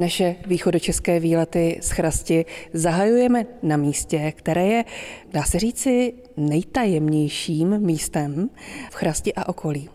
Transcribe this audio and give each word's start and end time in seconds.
Naše 0.00 0.36
východočeské 0.46 1.20
výlety 1.20 1.78
z 1.82 1.90
Chrasti 1.90 2.44
zahajujeme 2.72 3.46
na 3.62 3.76
místě, 3.76 4.32
které 4.36 4.66
je, 4.66 4.84
dá 5.32 5.42
se 5.42 5.58
říci, 5.58 6.14
nejtajemnějším 6.36 7.78
místem 7.78 8.50
v 8.90 8.94
Chrasti 8.94 9.34
a 9.34 9.48
okolí. 9.48 9.88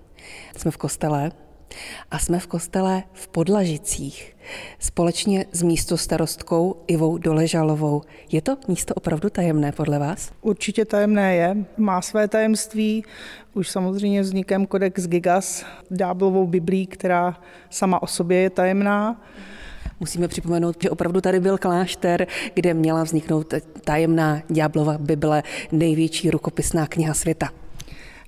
Jsme 0.58 0.71
v 0.71 0.78
kostele 0.78 1.31
a 2.12 2.20
jsme 2.20 2.39
v 2.39 2.47
kostele 2.47 3.04
v 3.13 3.28
Podlažicích 3.28 4.36
společně 4.79 5.46
s 5.52 5.63
místostarostkou 5.63 6.83
Ivou 6.88 7.17
Doležalovou. 7.17 8.01
Je 8.31 8.42
to 8.42 8.58
místo 8.67 8.94
opravdu 8.94 9.29
tajemné 9.29 9.72
podle 9.72 9.99
vás? 9.99 10.31
Určitě 10.42 10.85
tajemné 10.85 11.35
je, 11.35 11.58
má 11.78 12.01
své 12.01 12.28
tajemství, 12.28 13.04
už 13.54 13.70
samozřejmě 13.70 14.22
vznikem 14.22 14.65
kodex 14.65 15.08
Gigas, 15.08 15.65
dáblovou 15.92 16.48
biblí, 16.48 16.88
která 16.88 17.41
sama 17.70 18.04
o 18.04 18.08
sobě 18.08 18.38
je 18.38 18.49
tajemná. 18.49 19.22
Musíme 20.04 20.27
připomenout, 20.27 20.76
že 20.84 20.90
opravdu 20.90 21.22
tady 21.22 21.40
byl 21.40 21.58
klášter, 21.58 22.27
kde 22.53 22.73
měla 22.73 23.03
vzniknout 23.03 23.53
tajemná 23.84 24.41
ďáblova 24.49 24.98
Bible, 24.98 25.43
největší 25.71 26.31
rukopisná 26.31 26.88
kniha 26.88 27.13
světa. 27.13 27.49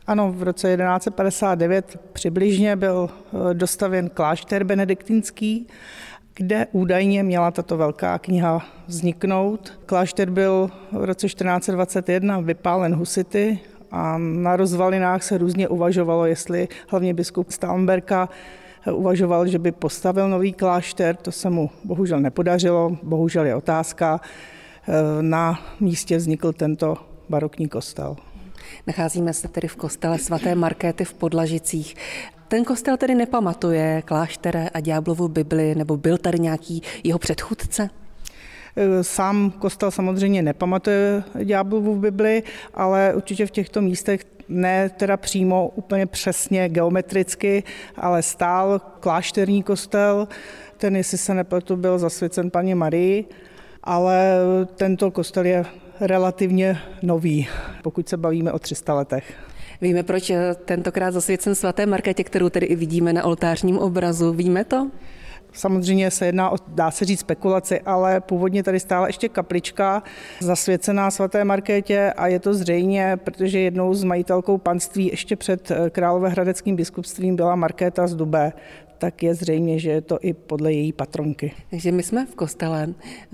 Ano, 0.07 0.31
v 0.31 0.43
roce 0.43 0.77
1159 0.77 1.97
přibližně 2.13 2.75
byl 2.75 3.09
eh, 3.09 3.53
dostavěn 3.53 4.09
klášter 4.09 4.63
benediktinský, 4.63 5.67
kde 6.35 6.67
údajně 6.71 7.23
měla 7.23 7.51
tato 7.51 7.77
velká 7.77 8.19
kniha 8.19 8.65
vzniknout. 8.87 9.79
Klášter 9.85 10.29
byl 10.29 10.71
v 10.91 11.03
roce 11.03 11.27
1421 11.27 12.39
vypálen 12.39 12.95
husity 12.95 13.59
a 13.91 14.17
na 14.17 14.55
rozvalinách 14.55 15.23
se 15.23 15.37
různě 15.37 15.67
uvažovalo, 15.67 16.25
jestli 16.25 16.67
hlavně 16.87 17.13
biskup 17.13 17.51
Stalmberka 17.51 18.29
uvažoval, 18.93 19.47
že 19.47 19.59
by 19.59 19.71
postavil 19.71 20.29
nový 20.29 20.53
klášter, 20.53 21.15
to 21.15 21.31
se 21.31 21.49
mu 21.49 21.69
bohužel 21.83 22.19
nepodařilo, 22.19 22.97
bohužel 23.03 23.45
je 23.45 23.55
otázka. 23.55 24.21
Eh, 24.87 25.21
na 25.21 25.59
místě 25.79 26.17
vznikl 26.17 26.53
tento 26.53 26.97
barokní 27.29 27.69
kostel. 27.69 28.15
Nacházíme 28.87 29.33
se 29.33 29.47
tedy 29.47 29.67
v 29.67 29.75
kostele 29.75 30.19
svaté 30.19 30.55
Markéty 30.55 31.05
v 31.05 31.13
Podlažicích. 31.13 31.95
Ten 32.47 32.63
kostel 32.63 32.97
tedy 32.97 33.15
nepamatuje 33.15 34.01
kláštere 34.05 34.69
a 34.69 34.79
ďáblovu 34.79 35.27
Bibli, 35.27 35.75
nebo 35.75 35.97
byl 35.97 36.17
tady 36.17 36.39
nějaký 36.39 36.81
jeho 37.03 37.19
předchůdce? 37.19 37.89
Eh, 38.77 39.03
sám 39.03 39.51
kostel 39.51 39.91
samozřejmě 39.91 40.41
nepamatuje 40.41 41.23
ďáblovu 41.43 41.95
Bibli, 41.95 42.43
ale 42.73 43.13
určitě 43.15 43.45
v 43.45 43.51
těchto 43.51 43.81
místech 43.81 44.25
ne 44.49 44.89
teda 44.89 45.17
přímo 45.17 45.71
úplně 45.75 46.05
přesně 46.05 46.69
geometricky, 46.69 47.63
ale 47.95 48.21
stál 48.21 48.79
klášterní 48.79 49.63
kostel, 49.63 50.27
ten, 50.77 50.95
jestli 50.95 51.17
se 51.17 51.33
nepletu, 51.33 51.75
byl 51.75 51.99
zasvěcen 51.99 52.51
paní 52.51 52.75
Marii, 52.75 53.25
ale 53.83 54.37
tento 54.75 55.11
kostel 55.11 55.45
je 55.45 55.65
relativně 55.99 56.77
nový, 57.01 57.47
pokud 57.83 58.09
se 58.09 58.17
bavíme 58.17 58.51
o 58.51 58.59
300 58.59 58.93
letech. 58.93 59.33
Víme, 59.81 60.03
proč 60.03 60.31
tentokrát 60.65 61.11
zasvěcen 61.11 61.55
svaté 61.55 61.85
Markétě, 61.85 62.23
kterou 62.23 62.49
tedy 62.49 62.65
i 62.65 62.75
vidíme 62.75 63.13
na 63.13 63.23
oltářním 63.23 63.77
obrazu. 63.77 64.33
Víme 64.33 64.63
to? 64.63 64.89
Samozřejmě 65.55 66.11
se 66.11 66.25
jedná 66.25 66.49
o, 66.49 66.55
dá 66.67 66.91
se 66.91 67.05
říct, 67.05 67.19
spekulaci, 67.19 67.79
ale 67.79 68.21
původně 68.21 68.63
tady 68.63 68.79
stála 68.79 69.07
ještě 69.07 69.29
kaplička 69.29 70.03
zasvěcená 70.41 71.11
svaté 71.11 71.43
Markétě 71.43 72.13
a 72.17 72.27
je 72.27 72.39
to 72.39 72.53
zřejmě, 72.53 73.17
protože 73.23 73.59
jednou 73.59 73.93
z 73.93 74.03
majitelkou 74.03 74.57
panství 74.57 75.07
ještě 75.07 75.35
před 75.35 75.71
eh, 75.71 75.89
Královéhradeckým 75.89 76.75
biskupstvím 76.75 77.35
byla 77.35 77.55
Markéta 77.55 78.07
z 78.07 78.15
Dubé, 78.15 78.53
tak 78.97 79.23
je 79.23 79.35
zřejmě, 79.35 79.79
že 79.79 79.89
je 79.89 80.01
to 80.01 80.17
i 80.21 80.33
podle 80.33 80.73
její 80.73 80.93
patronky. 80.93 81.51
Takže 81.69 81.91
my 81.91 82.03
jsme 82.03 82.25
v 82.25 82.35
kostele, 82.35 82.87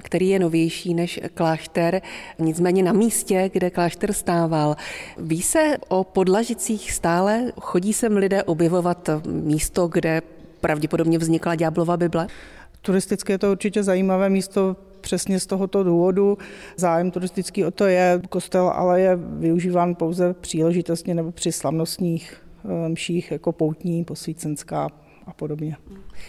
který 0.03 0.29
je 0.29 0.39
novější 0.39 0.93
než 0.93 1.19
klášter, 1.33 2.01
nicméně 2.39 2.83
na 2.83 2.93
místě, 2.93 3.49
kde 3.53 3.69
klášter 3.69 4.13
stával. 4.13 4.75
Ví 5.17 5.41
se 5.41 5.77
o 5.87 6.03
podlažicích 6.03 6.91
stále? 6.91 7.51
Chodí 7.61 7.93
sem 7.93 8.17
lidé 8.17 8.43
objevovat 8.43 9.09
místo, 9.25 9.87
kde 9.87 10.21
pravděpodobně 10.61 11.17
vznikla 11.17 11.55
Ďáblova 11.55 11.97
Bible? 11.97 12.27
Turisticky 12.81 13.31
je 13.31 13.37
to 13.37 13.51
určitě 13.51 13.83
zajímavé 13.83 14.29
místo 14.29 14.75
přesně 15.01 15.39
z 15.39 15.45
tohoto 15.45 15.83
důvodu. 15.83 16.37
Zájem 16.77 17.11
turistický 17.11 17.65
o 17.65 17.71
to 17.71 17.85
je, 17.85 18.21
kostel 18.29 18.71
ale 18.75 19.01
je 19.01 19.15
využíván 19.15 19.95
pouze 19.95 20.33
příležitostně 20.33 21.13
nebo 21.13 21.31
při 21.31 21.51
slavnostních 21.51 22.41
eh, 22.65 22.89
mších 22.89 23.31
jako 23.31 23.51
poutní, 23.51 24.03
posvícenská 24.03 24.89
a 25.27 25.33
podobně. 25.33 25.75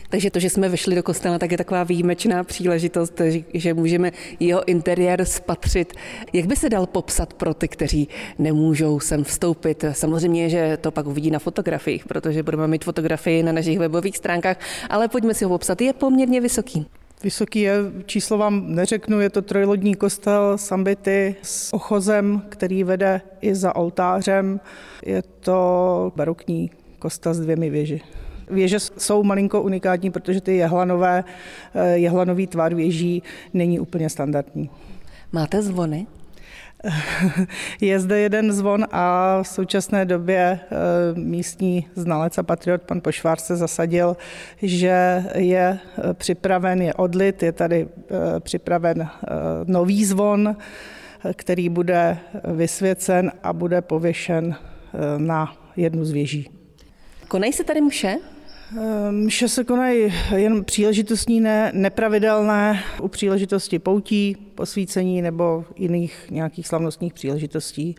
Takže 0.09 0.31
to, 0.31 0.41
že 0.41 0.51
jsme 0.51 0.69
vešli 0.69 0.95
do 0.95 1.03
kostela, 1.03 1.39
tak 1.39 1.51
je 1.51 1.59
taková 1.59 1.85
výjimečná 1.85 2.45
příležitost, 2.45 3.21
že 3.55 3.75
můžeme 3.75 4.13
jeho 4.41 4.69
interiér 4.69 5.25
spatřit. 5.25 5.93
Jak 6.33 6.47
by 6.47 6.57
se 6.57 6.69
dal 6.69 6.87
popsat 6.87 7.35
pro 7.35 7.55
ty, 7.55 7.69
kteří 7.69 8.09
nemůžou 8.39 9.01
sem 9.01 9.25
vstoupit? 9.25 9.85
Samozřejmě, 9.93 10.49
že 10.49 10.77
to 10.81 10.91
pak 10.91 11.07
uvidí 11.07 11.31
na 11.31 11.39
fotografiích, 11.39 12.05
protože 12.05 12.43
budeme 12.43 12.67
mít 12.67 12.85
fotografii 12.85 13.43
na 13.43 13.53
našich 13.53 13.79
webových 13.79 14.17
stránkách, 14.17 14.57
ale 14.91 15.09
pojďme 15.09 15.35
si 15.35 15.45
ho 15.45 15.51
popsat. 15.51 15.81
Je 15.81 15.93
poměrně 15.93 16.41
vysoký. 16.41 16.87
Vysoký 17.25 17.61
je, 17.61 17.75
číslo 18.07 18.39
vám 18.39 18.75
neřeknu, 18.75 19.21
je 19.21 19.31
to 19.31 19.43
trojlodní 19.43 19.95
kostel 19.95 20.59
Sambity 20.59 21.37
s 21.43 21.73
ochozem, 21.75 22.43
který 22.49 22.85
vede 22.85 23.21
i 23.41 23.55
za 23.55 23.77
oltářem. 23.77 24.61
Je 25.07 25.23
to 25.23 26.13
barokní 26.17 26.71
kostel 26.99 27.35
s 27.35 27.41
dvěmi 27.41 27.71
věži. 27.71 28.01
Věže 28.53 28.81
jsou 28.81 29.23
malinko 29.23 29.63
unikátní, 29.63 30.11
protože 30.11 30.41
ty 30.41 30.57
jehlanové, 30.57 31.25
eh, 31.75 31.99
jehlanový 31.99 32.47
tvar 32.47 32.75
věží 32.75 33.23
není 33.55 33.81
úplně 33.81 34.11
standardní. 34.11 34.71
Máte 35.33 35.63
zvony? 35.63 36.07
Je 37.81 38.01
zde 38.01 38.19
jeden 38.19 38.53
zvon 38.53 38.87
a 38.91 39.39
v 39.43 39.49
současné 39.49 40.05
době 40.05 40.61
eh, 40.63 40.69
místní 41.21 41.87
znalec 41.95 42.39
a 42.39 42.43
patriot 42.43 42.83
pan 42.83 43.01
Pošvár 43.01 43.39
se 43.39 43.57
zasadil, 43.57 44.17
že 44.63 45.25
je 45.35 45.79
eh, 45.99 46.15
připraven, 46.15 46.83
je 46.83 46.95
odlit, 46.95 47.43
je 47.43 47.53
tady 47.53 47.89
připraven 48.41 49.09
nový 49.67 50.05
zvon, 50.05 50.57
který 51.37 51.69
bude 51.69 52.19
vysvěcen 52.45 53.33
a 53.43 53.53
bude 53.53 53.83
pověšen 53.83 54.55
na 55.19 55.57
jednu 55.77 56.05
z 56.05 56.11
věží. 56.11 56.51
Konají 57.29 57.53
se 57.53 57.65
tady 57.65 57.81
mše? 57.81 58.17
Mše 59.11 59.49
se 59.49 59.65
konají 59.65 60.15
jen 60.37 60.65
příležitostní, 60.65 61.41
ne, 61.41 61.71
nepravidelné, 61.75 62.83
u 63.03 63.09
příležitosti 63.09 63.79
poutí, 63.79 64.37
posvícení 64.55 65.23
nebo 65.23 65.65
jiných 65.77 66.27
nějakých 66.31 66.69
slavnostních 66.69 67.13
příležitostí 67.15 67.95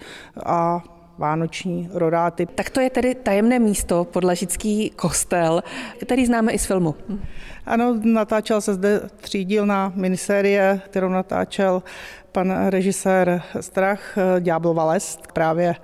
a 0.45 0.83
vánoční 1.17 1.89
rodáty. 1.94 2.45
Tak 2.45 2.69
to 2.69 2.79
je 2.79 2.89
tedy 2.89 3.16
tajemné 3.16 3.59
místo, 3.59 4.06
podlažický 4.06 4.89
kostel, 4.89 5.63
který 6.01 6.25
známe 6.25 6.51
i 6.51 6.59
z 6.59 6.66
filmu. 6.66 6.95
Ano, 7.66 8.00
natáčel 8.03 8.62
se 8.62 8.73
zde 8.73 9.01
třídílná 9.22 9.94
minisérie, 9.95 10.81
kterou 10.85 11.09
natáčel 11.09 11.83
pan 12.31 12.67
režisér 12.67 13.41
Strach, 13.59 14.17
Ďáblova 14.39 14.85
lest, 14.85 15.31
právě 15.33 15.75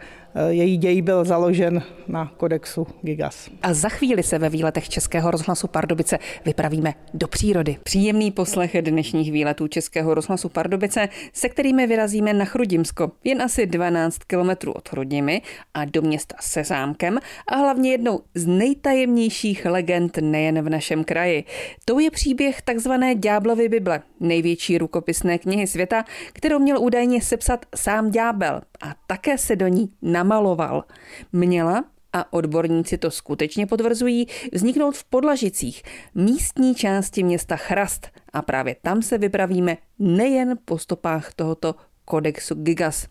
její 0.50 0.78
děj 0.78 1.02
byl 1.02 1.26
založen 1.26 1.84
na 2.08 2.32
kodexu 2.38 2.88
Gigas. 3.02 3.50
A 3.62 3.74
za 3.74 3.90
chvíli 3.90 4.24
se 4.24 4.40
ve 4.40 4.50
výletech 4.50 4.90
Českého 4.90 5.32
rozhlasu 5.32 5.68
Pardubice 5.68 6.20
vypravíme 6.46 6.94
do 7.14 7.28
přírody. 7.28 7.78
Příjemný 7.84 8.32
poslech 8.32 8.76
dnešních 8.82 9.32
výletů 9.32 9.68
Českého 9.68 10.14
rozhlasu 10.14 10.50
Pardubice, 10.50 11.10
se 11.34 11.50
kterými 11.50 11.88
vyrazíme 11.88 12.34
na 12.34 12.46
Chrudimsko, 12.46 13.12
jen 13.24 13.42
asi 13.42 13.66
12 13.66 14.18
kilometrů 14.18 14.72
od 14.72 14.90
Chrudimi 14.90 15.42
a 15.74 15.86
do 15.86 16.02
města 16.02 16.36
se 16.40 16.64
zámkem 16.64 17.20
a 17.48 17.56
hlavně 17.56 17.92
jednou 17.92 18.20
z 18.36 18.48
nejtajemnějších 18.48 19.66
legend 19.66 20.18
nejen 20.18 20.62
v 20.62 20.70
našem 20.70 21.04
kraji. 21.04 21.44
To 21.86 22.00
je 22.00 22.12
příběh 22.12 22.62
takzvané 22.62 23.16
Ďáblovy 23.16 23.70
Bible, 23.70 24.02
největší 24.20 24.78
rukopisné 24.78 25.38
knihy 25.38 25.68
světa, 25.68 26.06
kterou 26.34 26.60
měl 26.60 26.80
údajně 26.80 27.22
sepsat 27.22 27.66
sám 27.76 28.12
ďábel 28.12 28.62
a 28.82 28.96
také 29.08 29.38
se 29.38 29.56
do 29.56 29.68
ní 29.68 29.90
namaloval. 30.24 30.84
Měla 31.32 31.84
a 32.14 32.34
odborníci 32.34 32.98
to 32.98 33.12
skutečně 33.12 33.68
potvrzují, 33.68 34.28
vzniknout 34.54 34.96
v 34.96 35.04
Podlažicích, 35.04 35.84
místní 36.16 36.76
části 36.76 37.24
města 37.24 37.56
Chrast. 37.56 38.08
A 38.34 38.42
právě 38.42 38.76
tam 38.82 39.02
se 39.02 39.18
vypravíme 39.18 39.78
nejen 40.00 40.58
po 40.66 40.78
stopách 40.78 41.34
tohoto 41.34 41.76
kodexu 42.06 42.56
Gigas. 42.56 43.08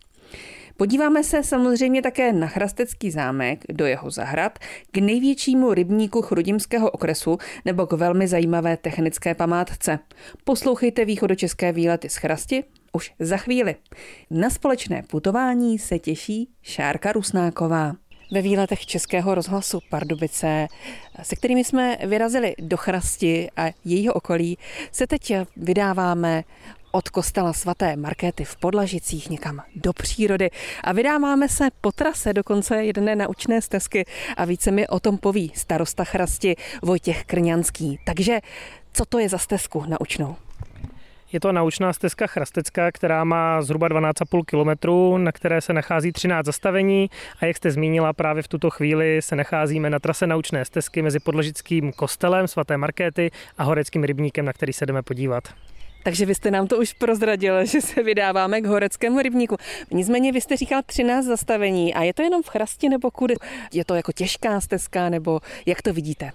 Podíváme 0.76 1.24
se 1.24 1.42
samozřejmě 1.42 2.02
také 2.02 2.32
na 2.32 2.46
Chrastecký 2.46 3.10
zámek, 3.10 3.64
do 3.68 3.86
jeho 3.86 4.10
zahrad, 4.10 4.58
k 4.90 4.98
největšímu 4.98 5.74
rybníku 5.74 6.22
chrudimského 6.22 6.90
okresu 6.90 7.38
nebo 7.64 7.86
k 7.86 7.92
velmi 7.92 8.28
zajímavé 8.28 8.76
technické 8.76 9.34
památce. 9.34 9.98
Poslouchejte 10.44 11.04
východočeské 11.04 11.72
výlety 11.72 12.08
z 12.08 12.16
Chrasti 12.16 12.64
už 12.92 13.12
za 13.18 13.36
chvíli. 13.36 13.74
Na 14.30 14.50
společné 14.50 15.02
putování 15.02 15.78
se 15.78 15.98
těší 15.98 16.48
Šárka 16.62 17.12
Rusnáková. 17.12 17.92
ve 18.32 18.42
výletech 18.42 18.86
Českého 18.86 19.34
rozhlasu 19.34 19.80
Pardubice, 19.90 20.66
se 21.22 21.36
kterými 21.36 21.64
jsme 21.64 21.96
vyrazili 22.06 22.54
do 22.58 22.76
Chrasti 22.76 23.48
a 23.56 23.70
jejího 23.84 24.14
okolí, 24.14 24.58
se 24.92 25.06
teď 25.06 25.32
vydáváme 25.56 26.44
od 26.92 27.08
kostela 27.08 27.52
svaté 27.52 27.96
Markéty 27.96 28.44
v 28.44 28.56
Podlažicích 28.56 29.30
někam 29.30 29.62
do 29.76 29.92
přírody 29.92 30.50
a 30.84 30.92
vydáváme 30.92 31.48
se 31.48 31.68
po 31.80 31.92
trase 31.92 32.32
do 32.32 32.44
konce 32.44 32.84
jedné 32.84 33.16
naučné 33.16 33.62
stezky 33.62 34.04
a 34.36 34.44
více 34.44 34.70
mi 34.70 34.88
o 34.88 35.00
tom 35.00 35.18
poví 35.18 35.52
starosta 35.54 36.04
Chrasti 36.04 36.56
Vojtěch 36.82 37.24
Krňanský. 37.24 37.98
Takže 38.04 38.40
co 38.92 39.04
to 39.04 39.18
je 39.18 39.28
za 39.28 39.38
stezku 39.38 39.84
naučnou? 39.88 40.36
Je 41.32 41.40
to 41.40 41.52
naučná 41.52 41.92
stezka 41.92 42.26
Chrastecká, 42.26 42.92
která 42.92 43.24
má 43.24 43.62
zhruba 43.62 43.88
12,5 43.88 44.44
km, 44.44 45.24
na 45.24 45.32
které 45.32 45.60
se 45.60 45.72
nachází 45.72 46.12
13 46.12 46.46
zastavení 46.46 47.10
a 47.40 47.46
jak 47.46 47.56
jste 47.56 47.70
zmínila, 47.70 48.12
právě 48.12 48.42
v 48.42 48.48
tuto 48.48 48.70
chvíli 48.70 49.22
se 49.22 49.36
nacházíme 49.36 49.90
na 49.90 49.98
trase 49.98 50.26
naučné 50.26 50.64
stezky 50.64 51.02
mezi 51.02 51.20
Podložickým 51.20 51.92
kostelem 51.92 52.48
svaté 52.48 52.76
Markéty 52.76 53.30
a 53.58 53.62
Horeckým 53.64 54.04
rybníkem, 54.04 54.44
na 54.44 54.52
který 54.52 54.72
se 54.72 54.86
jdeme 54.86 55.02
podívat. 55.02 55.44
Takže 56.02 56.26
vy 56.26 56.34
jste 56.34 56.50
nám 56.50 56.66
to 56.66 56.78
už 56.78 56.92
prozradil, 56.92 57.64
že 57.64 57.80
se 57.80 58.02
vydáváme 58.02 58.60
k 58.60 58.66
Horeckému 58.66 59.22
rybníku. 59.22 59.56
Nicméně 59.90 60.32
vy 60.32 60.40
jste 60.40 60.56
říkal 60.56 60.82
13 60.86 61.24
zastavení 61.24 61.94
a 61.94 62.02
je 62.02 62.14
to 62.14 62.22
jenom 62.22 62.42
v 62.42 62.48
Chrasti 62.48 62.88
nebo 62.88 63.10
kudy? 63.10 63.34
Je 63.72 63.84
to 63.84 63.94
jako 63.94 64.12
těžká 64.12 64.60
stezka 64.60 65.08
nebo 65.08 65.40
jak 65.66 65.82
to 65.82 65.92
vidíte? 65.92 66.30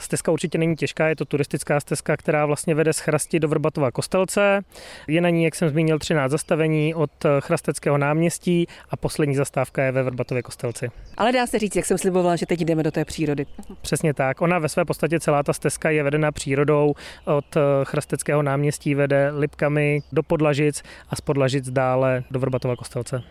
Stezka 0.00 0.32
určitě 0.32 0.58
není 0.58 0.76
těžká, 0.76 1.08
je 1.08 1.16
to 1.16 1.24
turistická 1.24 1.80
stezka, 1.80 2.16
která 2.16 2.46
vlastně 2.46 2.74
vede 2.74 2.92
z 2.92 2.98
Chrasti 2.98 3.40
do 3.40 3.48
Vrbatova 3.48 3.90
kostelce. 3.90 4.60
Je 5.08 5.20
na 5.20 5.30
ní, 5.30 5.44
jak 5.44 5.54
jsem 5.54 5.68
zmínil, 5.68 5.98
13 5.98 6.30
zastavení 6.30 6.94
od 6.94 7.10
Chrasteckého 7.40 7.98
náměstí 7.98 8.66
a 8.90 8.96
poslední 8.96 9.34
zastávka 9.34 9.82
je 9.82 9.92
ve 9.92 10.02
Vrbatově 10.02 10.42
kostelci. 10.42 10.90
Ale 11.16 11.32
dá 11.32 11.46
se 11.46 11.58
říct, 11.58 11.76
jak 11.76 11.84
jsem 11.84 11.98
slibovala, 11.98 12.36
že 12.36 12.46
teď 12.46 12.60
jdeme 12.60 12.82
do 12.82 12.90
té 12.90 13.04
přírody. 13.04 13.46
Přesně 13.80 14.14
tak. 14.14 14.40
Ona 14.40 14.58
ve 14.58 14.68
své 14.68 14.84
podstatě 14.84 15.20
celá 15.20 15.42
ta 15.42 15.52
stezka 15.52 15.90
je 15.90 16.02
vedena 16.02 16.32
přírodou. 16.32 16.94
Od 17.24 17.56
Chrasteckého 17.84 18.42
náměstí 18.42 18.94
vede 18.94 19.30
Lipkami 19.30 20.00
do 20.12 20.22
Podlažic 20.22 20.82
a 21.10 21.16
z 21.16 21.20
Podlažic 21.20 21.70
dále 21.70 22.24
do 22.30 22.40
Vrbatova 22.40 22.76
kostelce. 22.76 23.22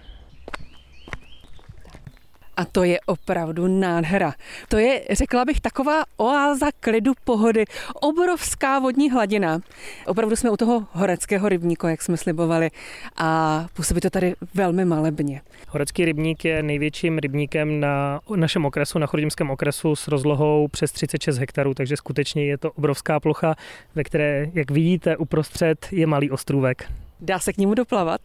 A 2.57 2.65
to 2.65 2.83
je 2.83 2.99
opravdu 3.05 3.67
nádhera. 3.67 4.33
To 4.67 4.77
je, 4.77 5.01
řekla 5.11 5.45
bych, 5.45 5.61
taková 5.61 6.03
oáza 6.17 6.67
klidu 6.79 7.11
pohody. 7.23 7.65
Obrovská 8.01 8.79
vodní 8.79 9.11
hladina. 9.11 9.59
Opravdu 10.07 10.35
jsme 10.35 10.49
u 10.49 10.57
toho 10.57 10.87
horeckého 10.91 11.49
rybníku, 11.49 11.87
jak 11.87 12.01
jsme 12.01 12.17
slibovali. 12.17 12.69
A 13.17 13.65
působí 13.73 14.01
to 14.01 14.09
tady 14.09 14.35
velmi 14.53 14.85
malebně. 14.85 15.41
Horecký 15.69 16.05
rybník 16.05 16.45
je 16.45 16.63
největším 16.63 17.17
rybníkem 17.17 17.79
na 17.79 18.19
našem 18.35 18.65
okresu, 18.65 18.99
na 18.99 19.07
Chrudimském 19.07 19.51
okresu 19.51 19.95
s 19.95 20.07
rozlohou 20.07 20.67
přes 20.67 20.91
36 20.91 21.37
hektarů, 21.37 21.73
takže 21.73 21.97
skutečně 21.97 22.45
je 22.45 22.57
to 22.57 22.71
obrovská 22.71 23.19
plocha, 23.19 23.55
ve 23.95 24.03
které, 24.03 24.47
jak 24.53 24.71
vidíte, 24.71 25.17
uprostřed 25.17 25.87
je 25.91 26.07
malý 26.07 26.31
ostrůvek. 26.31 26.91
Dá 27.19 27.39
se 27.39 27.53
k 27.53 27.57
němu 27.57 27.73
doplavat? 27.73 28.21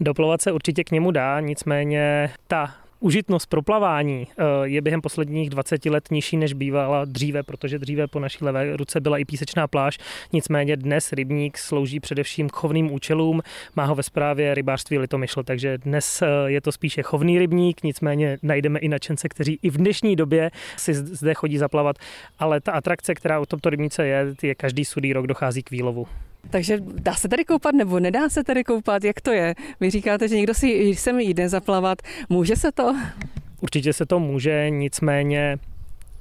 Doplavat 0.00 0.42
se 0.42 0.52
určitě 0.52 0.84
k 0.84 0.90
němu 0.90 1.10
dá, 1.10 1.40
nicméně 1.40 2.30
ta 2.46 2.74
Užitnost 3.02 3.46
proplavání 3.46 4.26
eh, 4.30 4.44
je 4.62 4.80
během 4.80 5.00
posledních 5.00 5.50
20 5.50 5.86
let 5.86 6.08
nižší, 6.10 6.36
než 6.36 6.52
bývala 6.52 7.04
dříve, 7.04 7.42
protože 7.42 7.78
dříve 7.78 8.06
po 8.06 8.20
naší 8.20 8.44
levé 8.44 8.76
ruce 8.76 9.00
byla 9.00 9.18
i 9.18 9.24
písečná 9.24 9.68
pláž. 9.68 9.98
Nicméně 10.32 10.76
dnes 10.76 11.12
rybník 11.12 11.58
slouží 11.58 12.00
především 12.00 12.48
k 12.48 12.52
chovným 12.52 12.92
účelům, 12.92 13.42
má 13.76 13.84
ho 13.84 13.94
ve 13.94 14.02
správě 14.02 14.54
rybářství 14.54 14.98
Litomyšl, 14.98 15.42
takže 15.42 15.78
dnes 15.78 16.22
eh, 16.22 16.26
je 16.46 16.60
to 16.60 16.72
spíše 16.72 17.02
chovný 17.02 17.38
rybník, 17.38 17.82
nicméně 17.82 18.38
najdeme 18.42 18.78
i 18.78 18.88
načence, 18.88 19.28
kteří 19.28 19.58
i 19.62 19.70
v 19.70 19.76
dnešní 19.76 20.16
době 20.16 20.50
si 20.76 20.94
zde 20.94 21.34
chodí 21.34 21.58
zaplavat, 21.58 21.96
ale 22.38 22.60
ta 22.60 22.72
atrakce, 22.72 23.14
která 23.14 23.40
u 23.40 23.46
tomto 23.46 23.70
rybníce 23.70 24.06
je, 24.06 24.34
je 24.42 24.54
každý 24.54 24.84
sudý 24.84 25.12
rok 25.12 25.26
dochází 25.26 25.62
k 25.62 25.70
výlovu. 25.70 26.06
Takže 26.50 26.78
dá 26.80 27.14
se 27.14 27.28
tady 27.28 27.44
koupat 27.44 27.74
nebo 27.74 28.00
nedá 28.00 28.28
se 28.28 28.44
tady 28.44 28.64
koupat? 28.64 29.04
Jak 29.04 29.20
to 29.20 29.30
je? 29.30 29.54
Vy 29.80 29.90
říkáte, 29.90 30.28
že 30.28 30.36
někdo 30.36 30.54
si 30.54 30.94
sem 30.94 31.20
jde 31.20 31.48
zaplavat. 31.48 32.02
Může 32.28 32.56
se 32.56 32.72
to? 32.72 32.96
Určitě 33.60 33.92
se 33.92 34.06
to 34.06 34.20
může, 34.20 34.70
nicméně 34.70 35.58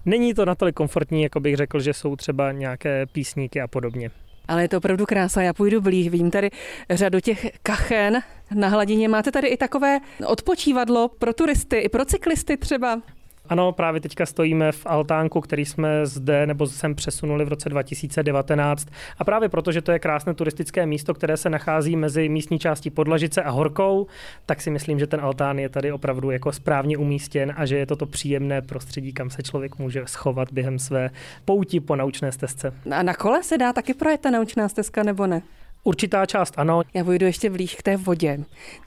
není 0.05 0.33
to 0.33 0.45
natolik 0.45 0.75
komfortní, 0.75 1.23
jako 1.23 1.39
bych 1.39 1.55
řekl, 1.55 1.79
že 1.79 1.93
jsou 1.93 2.15
třeba 2.15 2.51
nějaké 2.51 3.05
písníky 3.05 3.61
a 3.61 3.67
podobně. 3.67 4.11
Ale 4.47 4.61
je 4.61 4.67
to 4.67 4.77
opravdu 4.77 5.05
krása, 5.05 5.41
já 5.41 5.53
půjdu 5.53 5.81
blíž, 5.81 6.07
vidím 6.07 6.31
tady 6.31 6.49
řadu 6.89 7.19
těch 7.19 7.47
kachen 7.63 8.19
na 8.55 8.67
hladině. 8.67 9.07
Máte 9.07 9.31
tady 9.31 9.47
i 9.47 9.57
takové 9.57 9.99
odpočívadlo 10.27 11.07
pro 11.07 11.33
turisty, 11.33 11.77
i 11.77 11.89
pro 11.89 12.05
cyklisty 12.05 12.57
třeba? 12.57 13.01
Ano, 13.49 13.71
právě 13.71 14.01
teďka 14.01 14.25
stojíme 14.25 14.71
v 14.71 14.85
altánku, 14.85 15.41
který 15.41 15.65
jsme 15.65 16.05
zde 16.05 16.47
nebo 16.47 16.67
sem 16.67 16.95
přesunuli 16.95 17.45
v 17.45 17.47
roce 17.47 17.69
2019. 17.69 18.87
A 19.17 19.23
právě 19.23 19.49
proto, 19.49 19.71
že 19.71 19.81
to 19.81 19.91
je 19.91 19.99
krásné 19.99 20.33
turistické 20.33 20.85
místo, 20.85 21.13
které 21.13 21.37
se 21.37 21.49
nachází 21.49 21.95
mezi 21.95 22.29
místní 22.29 22.59
částí 22.59 22.89
Podlažice 22.89 23.43
a 23.43 23.49
Horkou, 23.49 24.07
tak 24.45 24.61
si 24.61 24.69
myslím, 24.69 24.99
že 24.99 25.07
ten 25.07 25.21
altán 25.21 25.59
je 25.59 25.69
tady 25.69 25.91
opravdu 25.91 26.31
jako 26.31 26.51
správně 26.51 26.97
umístěn 26.97 27.53
a 27.57 27.65
že 27.65 27.77
je 27.77 27.85
to 27.85 27.95
to 27.95 28.05
příjemné 28.05 28.61
prostředí, 28.61 29.13
kam 29.13 29.29
se 29.29 29.43
člověk 29.43 29.77
může 29.77 30.03
schovat 30.05 30.47
během 30.51 30.79
své 30.79 31.09
pouti 31.45 31.79
po 31.79 31.95
naučné 31.95 32.31
stezce. 32.31 32.73
A 32.91 33.03
na 33.03 33.13
kole 33.13 33.43
se 33.43 33.57
dá 33.57 33.73
taky 33.73 33.93
projet 33.93 34.21
ta 34.21 34.31
naučná 34.31 34.69
stezka 34.69 35.03
nebo 35.03 35.27
ne? 35.27 35.41
Určitá 35.89 36.25
část 36.25 36.53
ano. 36.57 36.81
Já 36.93 37.03
půjdu 37.03 37.25
ještě 37.25 37.49
blíž 37.49 37.75
k 37.75 37.83
té 37.83 37.97
vodě. 37.97 38.39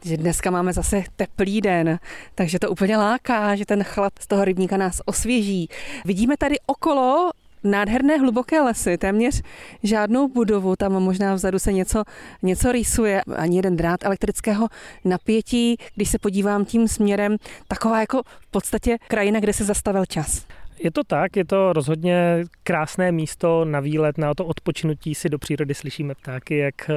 Že 0.04 0.16
dneska 0.16 0.50
máme 0.50 0.72
zase 0.72 1.04
teplý 1.16 1.60
den, 1.60 1.98
takže 2.34 2.58
to 2.58 2.70
úplně 2.70 2.96
láká, 2.96 3.56
že 3.56 3.66
ten 3.66 3.84
chlad 3.84 4.12
z 4.20 4.26
toho 4.26 4.44
rybníka 4.44 4.76
nás 4.76 5.00
osvěží. 5.04 5.68
Vidíme 6.04 6.36
tady 6.36 6.56
okolo 6.66 7.30
nádherné 7.64 8.18
hluboké 8.18 8.60
lesy, 8.60 8.98
téměř 8.98 9.42
žádnou 9.82 10.28
budovu, 10.28 10.76
tam 10.76 10.92
možná 10.92 11.34
vzadu 11.34 11.58
se 11.58 11.72
něco, 11.72 12.02
něco 12.42 12.72
rýsuje, 12.72 13.22
ani 13.36 13.56
jeden 13.56 13.76
drát 13.76 14.04
elektrického 14.04 14.68
napětí, 15.04 15.76
když 15.94 16.08
se 16.08 16.18
podívám 16.18 16.64
tím 16.64 16.88
směrem, 16.88 17.36
taková 17.68 18.00
jako 18.00 18.22
v 18.40 18.50
podstatě 18.50 18.98
krajina, 19.08 19.40
kde 19.40 19.52
se 19.52 19.64
zastavil 19.64 20.06
čas. 20.06 20.46
Je 20.84 20.90
to 20.90 21.04
tak, 21.04 21.36
je 21.36 21.44
to 21.44 21.72
rozhodně 21.72 22.44
krásné 22.62 23.12
místo 23.12 23.64
na 23.64 23.80
výlet, 23.80 24.18
na 24.18 24.34
to 24.34 24.44
odpočinutí 24.44 25.14
si 25.14 25.28
do 25.28 25.38
přírody 25.38 25.74
slyšíme 25.74 26.14
ptáky, 26.14 26.56
jak, 26.56 26.90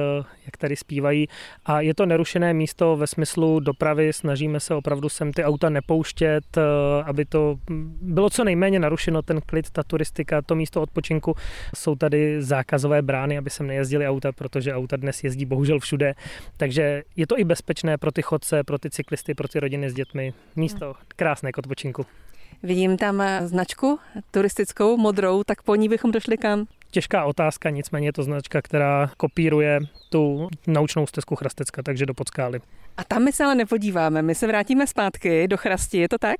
jak 0.44 0.56
tady 0.58 0.76
zpívají 0.76 1.28
a 1.64 1.80
je 1.80 1.94
to 1.94 2.06
nerušené 2.06 2.54
místo 2.54 2.96
ve 2.96 3.06
smyslu 3.06 3.60
dopravy, 3.60 4.12
snažíme 4.12 4.60
se 4.60 4.74
opravdu 4.74 5.08
sem 5.08 5.32
ty 5.32 5.44
auta 5.44 5.68
nepouštět, 5.68 6.44
aby 7.04 7.24
to 7.24 7.56
bylo 8.00 8.30
co 8.30 8.44
nejméně 8.44 8.78
narušeno, 8.78 9.22
ten 9.22 9.40
klid, 9.40 9.70
ta 9.70 9.82
turistika, 9.82 10.42
to 10.42 10.54
místo 10.54 10.82
odpočinku. 10.82 11.34
Jsou 11.74 11.94
tady 11.94 12.42
zákazové 12.42 13.02
brány, 13.02 13.38
aby 13.38 13.50
sem 13.50 13.66
nejezdili 13.66 14.08
auta, 14.08 14.32
protože 14.32 14.74
auta 14.74 14.96
dnes 14.96 15.24
jezdí 15.24 15.46
bohužel 15.46 15.80
všude, 15.80 16.14
takže 16.56 17.02
je 17.16 17.26
to 17.26 17.38
i 17.38 17.44
bezpečné 17.44 17.98
pro 17.98 18.12
ty 18.12 18.22
chodce, 18.22 18.64
pro 18.64 18.78
ty 18.78 18.90
cyklisty, 18.90 19.34
pro 19.34 19.48
ty 19.48 19.60
rodiny 19.60 19.90
s 19.90 19.94
dětmi. 19.94 20.32
Místo 20.56 20.94
krásné 21.16 21.52
k 21.52 21.58
odpočinku. 21.58 22.06
Vidím 22.62 22.96
tam 22.96 23.22
značku 23.44 23.98
turistickou, 24.30 24.96
modrou, 24.96 25.42
tak 25.44 25.62
po 25.62 25.74
ní 25.74 25.88
bychom 25.88 26.12
došli 26.12 26.36
kam? 26.36 26.66
Těžká 26.90 27.24
otázka, 27.24 27.70
nicméně 27.70 28.08
je 28.08 28.12
to 28.12 28.22
značka, 28.22 28.62
která 28.62 29.10
kopíruje 29.16 29.80
tu 30.10 30.48
naučnou 30.66 31.06
stezku 31.06 31.36
Chrastecka, 31.36 31.82
takže 31.82 32.06
do 32.06 32.14
Podskály. 32.14 32.60
A 32.96 33.04
tam 33.04 33.24
my 33.24 33.32
se 33.32 33.44
ale 33.44 33.54
nepodíváme, 33.54 34.22
my 34.22 34.34
se 34.34 34.46
vrátíme 34.46 34.86
zpátky 34.86 35.48
do 35.48 35.56
Chrasti, 35.56 35.98
je 35.98 36.08
to 36.08 36.18
tak? 36.18 36.36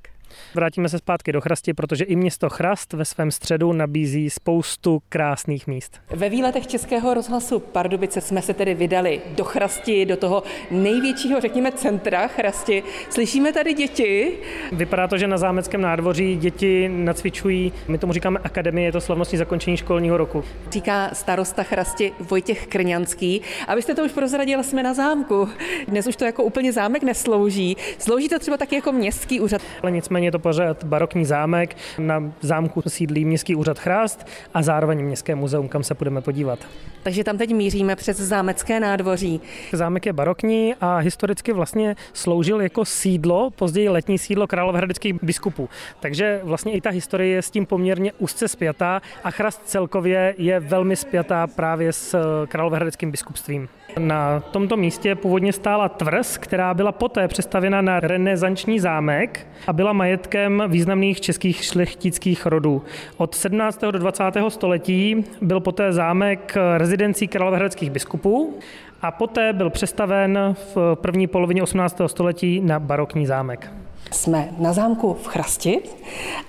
Vrátíme 0.55 0.89
se 0.89 0.97
zpátky 0.97 1.31
do 1.31 1.41
Chrasti, 1.41 1.73
protože 1.73 2.03
i 2.03 2.15
město 2.15 2.49
Chrast 2.49 2.93
ve 2.93 3.05
svém 3.05 3.31
středu 3.31 3.73
nabízí 3.73 4.29
spoustu 4.29 5.01
krásných 5.09 5.67
míst. 5.67 6.01
Ve 6.09 6.29
výletech 6.29 6.67
Českého 6.67 7.13
rozhlasu 7.13 7.59
Pardubice 7.59 8.21
jsme 8.21 8.41
se 8.41 8.53
tedy 8.53 8.73
vydali 8.73 9.21
do 9.29 9.43
Chrasti, 9.43 10.05
do 10.05 10.17
toho 10.17 10.43
největšího, 10.71 11.41
řekněme, 11.41 11.71
centra 11.71 12.27
Chrasti. 12.27 12.83
Slyšíme 13.09 13.53
tady 13.53 13.73
děti. 13.73 14.37
Vypadá 14.71 15.07
to, 15.07 15.17
že 15.17 15.27
na 15.27 15.37
zámeckém 15.37 15.81
nádvoří 15.81 16.35
děti 16.35 16.89
nacvičují, 16.89 17.73
my 17.87 17.97
tomu 17.97 18.13
říkáme 18.13 18.39
akademie, 18.43 18.87
je 18.87 18.91
to 18.91 19.01
slavnostní 19.01 19.37
zakončení 19.37 19.77
školního 19.77 20.17
roku. 20.17 20.43
Říká 20.69 21.09
starosta 21.13 21.63
Chrasti 21.63 22.13
Vojtěch 22.19 22.67
Krňanský. 22.67 23.41
Abyste 23.67 23.95
to 23.95 24.03
už 24.03 24.11
prozradil, 24.11 24.63
jsme 24.63 24.83
na 24.83 24.93
zámku. 24.93 25.49
Dnes 25.87 26.07
už 26.07 26.15
to 26.15 26.25
jako 26.25 26.43
úplně 26.43 26.73
zámek 26.73 27.03
neslouží. 27.03 27.77
Slouží 27.99 28.29
to 28.29 28.39
třeba 28.39 28.57
taky 28.57 28.75
jako 28.75 28.91
městský 28.91 29.39
úřad. 29.39 29.61
Ale 29.81 29.91
nicméně 29.91 30.16
nicméně 30.17 30.27
je 30.27 30.31
to 30.31 30.39
pořád 30.39 30.83
barokní 30.83 31.25
zámek. 31.25 31.75
Na 31.99 32.31
zámku 32.41 32.81
sídlí 32.87 33.25
Městský 33.25 33.55
úřad 33.55 33.79
Chrást 33.79 34.27
a 34.53 34.61
zároveň 34.61 35.05
Městské 35.05 35.35
muzeum, 35.35 35.67
kam 35.67 35.83
se 35.83 35.93
budeme 35.93 36.21
podívat. 36.21 36.59
Takže 37.03 37.23
tam 37.23 37.37
teď 37.37 37.53
míříme 37.53 37.95
přes 37.95 38.17
zámecké 38.17 38.79
nádvoří. 38.79 39.41
Zámek 39.73 40.05
je 40.05 40.13
barokní 40.13 40.75
a 40.81 40.97
historicky 40.97 41.53
vlastně 41.53 41.95
sloužil 42.13 42.61
jako 42.61 42.85
sídlo, 42.85 43.49
později 43.49 43.89
letní 43.89 44.17
sídlo 44.17 44.47
královéhradeckých 44.47 45.23
biskupů. 45.23 45.69
Takže 45.99 46.39
vlastně 46.43 46.73
i 46.73 46.81
ta 46.81 46.89
historie 46.89 47.35
je 47.35 47.41
s 47.41 47.51
tím 47.51 47.65
poměrně 47.65 48.13
úzce 48.13 48.47
spjatá 48.47 49.01
a 49.23 49.31
Chrast 49.31 49.61
celkově 49.65 50.35
je 50.37 50.59
velmi 50.59 50.95
spjatá 50.95 51.47
právě 51.47 51.93
s 51.93 52.17
královéhradeckým 52.47 53.11
biskupstvím. 53.11 53.69
Na 53.99 54.39
tomto 54.39 54.77
místě 54.77 55.15
původně 55.15 55.53
stála 55.53 55.89
tvrz, 55.89 56.37
která 56.37 56.73
byla 56.73 56.91
poté 56.91 57.27
přestavěna 57.27 57.81
na 57.81 57.99
renesanční 57.99 58.79
zámek 58.79 59.47
a 59.67 59.73
byla 59.73 59.93
majetkem 60.07 60.63
významných 60.67 61.21
českých 61.21 61.63
šlechtických 61.63 62.45
rodů. 62.45 62.83
Od 63.17 63.35
17. 63.35 63.81
do 63.81 63.91
20. 63.91 64.23
století 64.49 65.25
byl 65.41 65.59
poté 65.59 65.93
zámek 65.93 66.55
rezidencí 66.77 67.27
královéhradských 67.27 67.91
biskupů 67.91 68.59
a 69.01 69.11
poté 69.11 69.53
byl 69.53 69.69
přestaven 69.69 70.55
v 70.75 70.95
první 70.95 71.27
polovině 71.27 71.63
18. 71.63 72.01
století 72.07 72.61
na 72.61 72.79
barokní 72.79 73.25
zámek. 73.25 73.71
Jsme 74.11 74.49
na 74.59 74.73
zámku 74.73 75.13
v 75.13 75.27
Chrasti 75.27 75.79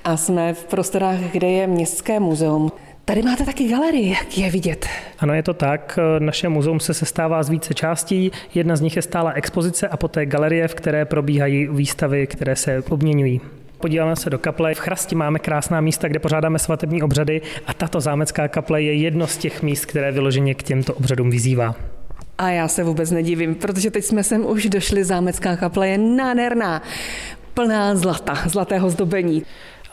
a 0.04 0.16
jsme 0.16 0.54
v 0.54 0.64
prostorách, 0.64 1.18
kde 1.18 1.48
je 1.48 1.66
Městské 1.66 2.20
muzeum. 2.20 2.72
Tady 3.08 3.22
máte 3.22 3.44
taky 3.44 3.68
galerii, 3.68 4.10
jak 4.10 4.38
je 4.38 4.50
vidět. 4.50 4.86
Ano, 5.18 5.34
je 5.34 5.42
to 5.42 5.54
tak. 5.54 5.98
Naše 6.18 6.48
muzeum 6.48 6.80
se 6.80 6.94
sestává 6.94 7.42
z 7.42 7.50
více 7.50 7.74
částí. 7.74 8.32
Jedna 8.54 8.76
z 8.76 8.80
nich 8.80 8.96
je 8.96 9.02
stála 9.02 9.32
expozice 9.32 9.88
a 9.88 9.96
poté 9.96 10.26
galerie, 10.26 10.68
v 10.68 10.74
které 10.74 11.04
probíhají 11.04 11.68
výstavy, 11.70 12.26
které 12.26 12.56
se 12.56 12.82
obměňují. 12.90 13.40
Podíváme 13.78 14.16
se 14.16 14.30
do 14.30 14.38
kaple. 14.38 14.74
V 14.74 14.78
Chrasti 14.78 15.14
máme 15.14 15.38
krásná 15.38 15.80
místa, 15.80 16.08
kde 16.08 16.18
pořádáme 16.18 16.58
svatební 16.58 17.02
obřady 17.02 17.40
a 17.66 17.74
tato 17.74 18.00
zámecká 18.00 18.48
kaple 18.48 18.82
je 18.82 18.94
jedno 18.94 19.26
z 19.26 19.36
těch 19.36 19.62
míst, 19.62 19.86
které 19.86 20.12
vyloženě 20.12 20.54
k 20.54 20.62
těmto 20.62 20.94
obřadům 20.94 21.30
vyzývá. 21.30 21.74
A 22.38 22.50
já 22.50 22.68
se 22.68 22.84
vůbec 22.84 23.10
nedivím, 23.10 23.54
protože 23.54 23.90
teď 23.90 24.04
jsme 24.04 24.24
sem 24.24 24.46
už 24.46 24.66
došli, 24.66 25.04
zámecká 25.04 25.56
kaple 25.56 25.88
je 25.88 25.98
nádherná, 25.98 26.82
plná 27.54 27.96
zlata, 27.96 28.34
zlatého 28.46 28.90
zdobení. 28.90 29.42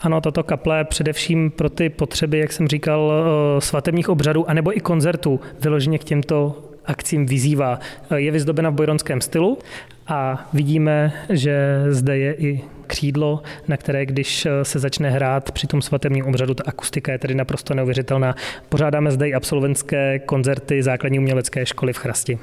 Ano, 0.06 0.20
tato 0.20 0.42
kaple 0.42 0.84
především 0.84 1.50
pro 1.50 1.70
ty 1.70 1.88
potřeby, 1.88 2.38
jak 2.38 2.52
jsem 2.52 2.68
říkal, 2.68 3.12
eh, 3.12 3.60
svatebních 3.60 4.08
obřadů, 4.08 4.50
anebo 4.50 4.76
i 4.76 4.80
koncertů, 4.80 5.40
vyloženě 5.60 5.98
k 5.98 6.04
těmto 6.04 6.62
akcím 6.84 7.26
vyzývá. 7.26 7.80
Eh, 8.10 8.20
je 8.20 8.30
vyzdobena 8.30 8.70
v 8.70 8.74
bojronském 8.74 9.20
stylu 9.20 9.58
a 10.06 10.48
vidíme, 10.52 11.12
že 11.28 11.84
zde 11.88 12.18
je 12.18 12.34
i 12.34 12.60
křídlo, 12.86 13.42
na 13.68 13.76
které, 13.76 14.06
když 14.06 14.46
eh, 14.46 14.64
se 14.64 14.78
začne 14.78 15.10
hrát 15.10 15.50
při 15.50 15.66
tom 15.66 15.82
svatebním 15.82 16.26
obřadu, 16.26 16.54
ta 16.54 16.62
akustika 16.66 17.12
je 17.12 17.18
tedy 17.18 17.34
naprosto 17.34 17.74
neuvěřitelná. 17.74 18.34
Pořádáme 18.68 19.10
zde 19.10 19.28
i 19.28 19.34
absolventské 19.34 20.18
koncerty 20.18 20.82
základní 20.82 21.18
umělecké 21.18 21.66
školy 21.66 21.92
v 21.92 21.98
Chrasti. 21.98 22.38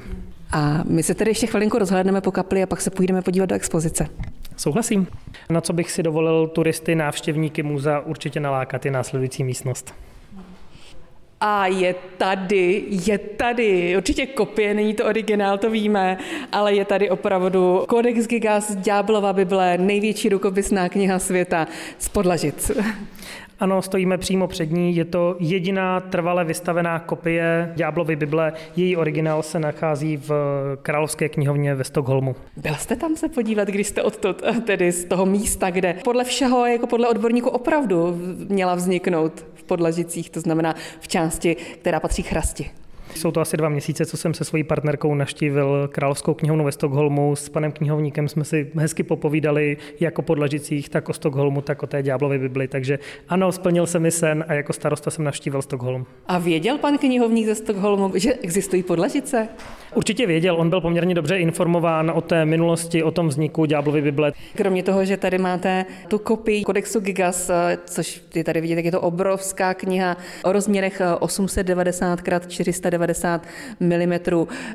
A 0.52 0.84
my 0.88 1.02
se 1.02 1.14
tedy 1.14 1.30
ještě 1.30 1.46
chvilinku 1.46 1.78
rozhlédneme 1.78 2.20
po 2.20 2.32
kapli 2.32 2.62
a 2.62 2.66
pak 2.66 2.80
se 2.80 2.90
půjdeme 2.90 3.22
podívat 3.22 3.46
do 3.46 3.54
expozice. 3.54 4.06
Souhlasím. 4.56 5.06
Na 5.50 5.60
co 5.60 5.72
bych 5.72 5.90
si 5.90 6.02
dovolil 6.02 6.48
turisty, 6.48 6.94
návštěvníky 6.94 7.62
muzea 7.62 8.00
určitě 8.00 8.40
nalákat 8.40 8.84
je 8.84 8.90
následující 8.90 9.44
místnost. 9.44 9.94
A 11.40 11.66
je 11.66 11.94
tady, 12.18 12.84
je 12.88 13.18
tady, 13.18 13.96
určitě 13.96 14.26
kopie, 14.26 14.74
není 14.74 14.94
to 14.94 15.04
originál, 15.04 15.58
to 15.58 15.70
víme, 15.70 16.18
ale 16.52 16.74
je 16.74 16.84
tady 16.84 17.10
opravdu 17.10 17.86
Codex 17.90 18.26
Gigas, 18.26 18.74
Ďáblova 18.74 19.32
Bible, 19.32 19.78
největší 19.78 20.28
rukopisná 20.28 20.88
kniha 20.88 21.18
světa 21.18 21.66
z 21.98 22.08
Podlažic. 22.08 22.70
Ano, 23.60 23.82
stojíme 23.82 24.18
přímo 24.18 24.46
před 24.46 24.70
ní. 24.70 24.96
Je 24.96 25.04
to 25.04 25.36
jediná 25.40 26.00
trvale 26.00 26.44
vystavená 26.44 26.98
kopie 26.98 27.72
Ďáblovy 27.76 28.16
Bible. 28.16 28.52
Její 28.76 28.96
originál 28.96 29.42
se 29.42 29.58
nachází 29.58 30.16
v 30.16 30.30
Královské 30.82 31.28
knihovně 31.28 31.74
ve 31.74 31.84
Stockholmu. 31.84 32.36
Byl 32.56 32.74
jste 32.74 32.96
tam 32.96 33.16
se 33.16 33.28
podívat, 33.28 33.68
když 33.68 33.86
jste 33.86 34.02
odtud, 34.02 34.42
tedy 34.64 34.92
z 34.92 35.04
toho 35.04 35.26
místa, 35.26 35.70
kde 35.70 35.94
podle 36.04 36.24
všeho, 36.24 36.66
jako 36.66 36.86
podle 36.86 37.08
odborníků 37.08 37.50
opravdu 37.50 38.20
měla 38.48 38.74
vzniknout 38.74 39.46
v 39.54 39.64
Podlažicích, 39.64 40.30
to 40.30 40.40
znamená 40.40 40.74
v 41.00 41.08
části, 41.08 41.54
která 41.54 42.00
patří 42.00 42.22
Chrasti. 42.22 42.70
Jsou 43.14 43.30
to 43.30 43.40
asi 43.40 43.56
dva 43.56 43.68
měsíce, 43.68 44.06
co 44.06 44.16
jsem 44.16 44.34
se 44.34 44.44
svojí 44.44 44.64
partnerkou 44.64 45.14
naštívil 45.14 45.88
Královskou 45.92 46.34
knihovnu 46.34 46.64
ve 46.64 46.72
Stockholmu. 46.72 47.36
S 47.36 47.48
panem 47.48 47.72
knihovníkem 47.72 48.28
jsme 48.28 48.44
si 48.44 48.70
hezky 48.76 49.02
popovídali 49.02 49.76
jak 50.00 50.18
o 50.18 50.22
podlažicích, 50.22 50.88
tak 50.88 51.08
o 51.08 51.12
Stockholmu, 51.12 51.60
tak 51.60 51.82
o 51.82 51.86
té 51.86 52.02
ďáblově 52.02 52.38
Bibli. 52.38 52.68
Takže 52.68 52.98
ano, 53.28 53.52
splnil 53.52 53.86
se 53.86 53.98
mi 53.98 54.10
sen 54.10 54.44
a 54.48 54.52
jako 54.52 54.72
starosta 54.72 55.10
jsem 55.10 55.24
navštívil 55.24 55.62
Stockholm. 55.62 56.06
A 56.26 56.38
věděl 56.38 56.78
pan 56.78 56.98
knihovník 56.98 57.46
ze 57.46 57.54
Stockholmu, 57.54 58.12
že 58.14 58.34
existují 58.34 58.82
podlažice? 58.82 59.48
Určitě 59.94 60.26
věděl, 60.26 60.56
on 60.56 60.70
byl 60.70 60.80
poměrně 60.80 61.14
dobře 61.14 61.36
informován 61.36 62.12
o 62.14 62.20
té 62.20 62.44
minulosti, 62.44 63.02
o 63.02 63.10
tom 63.10 63.28
vzniku 63.28 63.64
ďáblovy 63.64 64.02
Bible. 64.02 64.32
Kromě 64.56 64.82
toho, 64.82 65.04
že 65.04 65.16
tady 65.16 65.38
máte 65.38 65.84
tu 66.08 66.18
kopii 66.18 66.64
kodexu 66.64 67.00
Gigas, 67.00 67.50
což 67.84 68.22
je 68.34 68.44
tady 68.44 68.60
vidět, 68.60 68.74
tak 68.74 68.84
je 68.84 68.90
to 68.90 69.00
obrovská 69.00 69.74
kniha 69.74 70.16
o 70.44 70.52
rozměrech 70.52 71.02
890 71.18 72.20
x 72.28 72.48
490 72.48 73.46
mm, 73.80 74.14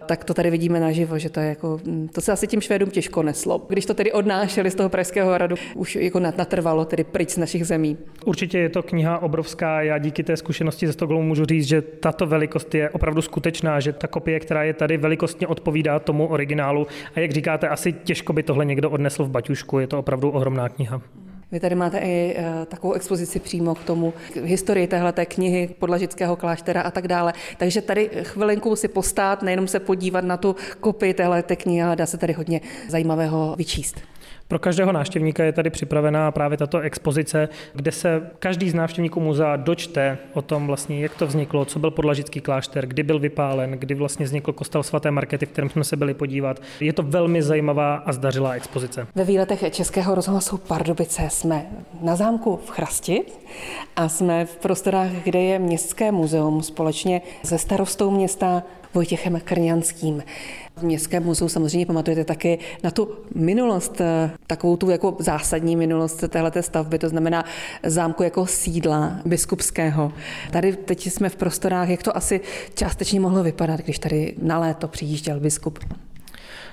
tak 0.06 0.24
to 0.24 0.34
tady 0.34 0.50
vidíme 0.50 0.80
naživo, 0.80 1.20
že 1.20 1.30
to 1.30 1.40
je 1.40 1.50
jako, 1.50 1.80
to 2.14 2.22
se 2.22 2.32
asi 2.32 2.48
tím 2.48 2.62
Švédům 2.62 2.90
těžko 2.90 3.24
neslo. 3.24 3.66
Když 3.70 3.86
to 3.86 3.94
tedy 3.94 4.12
odnášeli 4.12 4.72
z 4.72 4.76
toho 4.76 4.90
Pražského 4.90 5.34
hradu, 5.34 5.56
už 5.76 5.96
jako 5.96 6.20
natrvalo 6.20 6.86
tedy 6.86 7.04
pryč 7.04 7.30
z 7.30 7.38
našich 7.38 7.68
zemí. 7.68 7.98
Určitě 8.26 8.60
je 8.60 8.70
to 8.70 8.84
kniha 8.84 9.20
obrovská. 9.20 9.82
Já 9.82 9.98
díky 9.98 10.24
té 10.24 10.38
zkušenosti 10.38 10.88
ze 10.88 10.94
Stockholmu 10.94 11.28
můžu 11.28 11.46
říct, 11.46 11.68
že 11.68 11.82
tato 11.82 12.26
velikost 12.26 12.76
je 12.76 12.90
opravdu 12.90 13.22
skutečná, 13.22 13.80
že 13.80 13.94
ta 13.94 14.08
kopie, 14.08 14.40
která 14.40 14.64
je 14.64 14.74
tady, 14.74 14.98
velikostně 15.10 15.48
odpovídá 15.48 16.00
tomu 16.00 16.28
originálu. 16.28 16.88
A 17.16 17.20
jak 17.20 17.32
říkáte, 17.32 17.68
asi 17.68 17.94
těžko 17.94 18.34
by 18.34 18.44
tohle 18.44 18.66
někdo 18.66 18.90
odnesl 18.90 19.24
v 19.24 19.30
baťušku, 19.30 19.80
je 19.80 19.88
to 19.88 20.00
opravdu 20.00 20.30
ohromná 20.30 20.70
kniha. 20.70 21.02
Vy 21.52 21.60
tady 21.60 21.76
máte 21.76 21.98
i 21.98 22.36
uh, 22.38 22.66
takovou 22.66 22.94
expozici 22.94 23.40
přímo 23.40 23.76
k 23.76 23.84
tomu, 23.84 24.14
k 24.34 24.36
historii 24.36 24.88
téhleté 24.88 25.26
knihy 25.26 25.70
podlažického 25.80 26.36
kláštera 26.36 26.82
a 26.82 26.92
tak 26.92 27.08
dále. 27.08 27.34
Takže 27.58 27.82
tady 27.82 28.10
chvilinku 28.24 28.76
si 28.76 28.88
postát, 28.88 29.42
nejenom 29.42 29.68
se 29.68 29.80
podívat 29.80 30.24
na 30.24 30.38
tu 30.38 30.56
kopii 30.80 31.14
téhleté 31.14 31.56
knihy, 31.56 31.82
ale 31.82 31.96
dá 31.96 32.06
se 32.06 32.18
tady 32.18 32.34
hodně 32.34 32.62
zajímavého 32.88 33.56
vyčíst. 33.58 34.02
Pro 34.50 34.60
každého 34.60 34.92
návštěvníka 34.92 35.44
je 35.44 35.52
tady 35.52 35.70
připravená 35.70 36.32
právě 36.32 36.58
tato 36.58 36.80
expozice, 36.80 37.50
kde 37.74 37.92
se 37.92 38.32
každý 38.40 38.70
z 38.70 38.74
návštěvníků 38.74 39.20
muzea 39.20 39.56
dočte 39.56 40.18
o 40.34 40.42
tom 40.42 40.68
vlastně, 40.68 41.00
jak 41.00 41.16
to 41.16 41.28
vzniklo, 41.28 41.66
co 41.66 41.80
byl 41.80 41.92
podlažický 41.92 42.42
klášter, 42.42 42.88
kdy 42.88 43.04
byl 43.04 43.20
vypálen, 43.20 43.72
kdy 43.72 43.96
vlastně 43.96 44.26
vznikl 44.26 44.54
kostel 44.54 44.84
svaté 44.84 45.12
Markety, 45.12 45.46
v 45.46 45.50
kterém 45.50 45.70
jsme 45.70 45.84
se 45.84 45.96
byli 45.96 46.14
podívat. 46.14 46.62
Je 46.80 46.94
to 46.94 47.04
velmi 47.04 47.44
zajímavá 47.44 47.96
a 47.96 48.12
zdařilá 48.12 48.52
expozice. 48.52 49.08
Ve 49.16 49.24
výletech 49.24 49.74
Českého 49.74 50.16
rozhlasu 50.16 50.58
Pardubice 50.58 51.28
jsme 51.30 51.66
na 52.02 52.16
zámku 52.16 52.60
v 52.66 52.70
Chrasti 52.70 53.22
a 53.96 54.10
jsme 54.10 54.46
v 54.46 54.56
prostorách, 54.56 55.12
kde 55.24 55.40
je 55.40 55.60
Městské 55.60 56.12
muzeum 56.12 56.64
společně 56.64 57.22
se 57.44 57.58
starostou 57.58 58.12
města 58.12 58.64
Vojtěchem 58.94 59.42
Krňanským. 59.44 60.24
V 60.80 60.84
Městském 60.84 61.24
muzeu 61.24 61.50
samozřejmě 61.50 61.86
pamatujete 61.86 62.24
taky 62.24 62.60
na 62.84 62.92
tu 62.92 63.10
minulost, 63.36 64.02
eh, 64.02 64.32
takovou 64.48 64.78
tu 64.78 64.90
jako 64.90 65.16
zásadní 65.20 65.76
minulost 65.76 66.24
téhleté 66.30 66.64
stavby, 66.64 67.00
to 67.00 67.10
znamená 67.10 67.46
zámku 67.84 68.24
jako 68.24 68.46
sídla 68.46 69.20
biskupského. 69.26 70.14
Tady 70.52 70.76
teď 70.76 71.06
jsme 71.06 71.30
v 71.30 71.36
prostorách, 71.36 71.90
jak 71.90 72.04
to 72.04 72.18
asi 72.18 72.42
částečně 72.74 73.20
mohlo 73.20 73.44
vypadat, 73.44 73.80
když 73.80 74.00
tady 74.00 74.36
na 74.42 74.60
léto 74.60 74.88
přijížděl 74.88 75.40
biskup. 75.40 75.80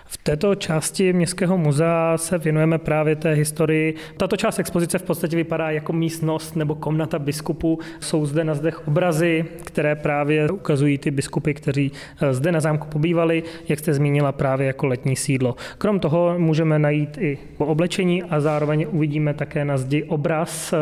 V 0.06 0.16
této 0.16 0.54
části 0.54 1.12
Městského 1.12 1.58
muzea 1.58 2.18
se 2.18 2.38
věnujeme 2.38 2.78
právě 2.78 3.16
té 3.16 3.32
historii. 3.32 3.94
Tato 4.16 4.36
část 4.36 4.58
expozice 4.58 4.98
v 4.98 5.02
podstatě 5.02 5.36
vypadá 5.36 5.70
jako 5.70 5.92
místnost 5.92 6.56
nebo 6.56 6.74
komnata 6.74 7.18
biskupů. 7.18 7.78
Jsou 8.00 8.26
zde 8.26 8.44
na 8.44 8.54
zdech 8.54 8.88
obrazy, 8.88 9.44
které 9.64 9.94
právě 9.94 10.50
ukazují 10.50 10.98
ty 10.98 11.10
biskupy, 11.10 11.54
kteří 11.54 11.92
eh, 12.20 12.34
zde 12.34 12.52
na 12.52 12.60
zámku 12.60 12.88
pobývali, 12.88 13.42
jak 13.68 13.78
jste 13.78 13.94
zmínila 13.94 14.32
právě 14.32 14.66
jako 14.66 14.86
letní 14.86 15.16
sídlo. 15.16 15.56
Krom 15.78 16.00
toho 16.00 16.38
můžeme 16.38 16.78
najít 16.78 17.18
i 17.18 17.38
oblečení 17.58 18.22
a 18.22 18.40
zároveň 18.40 18.86
uvidíme 18.90 19.34
také 19.34 19.64
na 19.64 19.78
zdi 19.78 20.04
obraz 20.04 20.72
eh, 20.72 20.76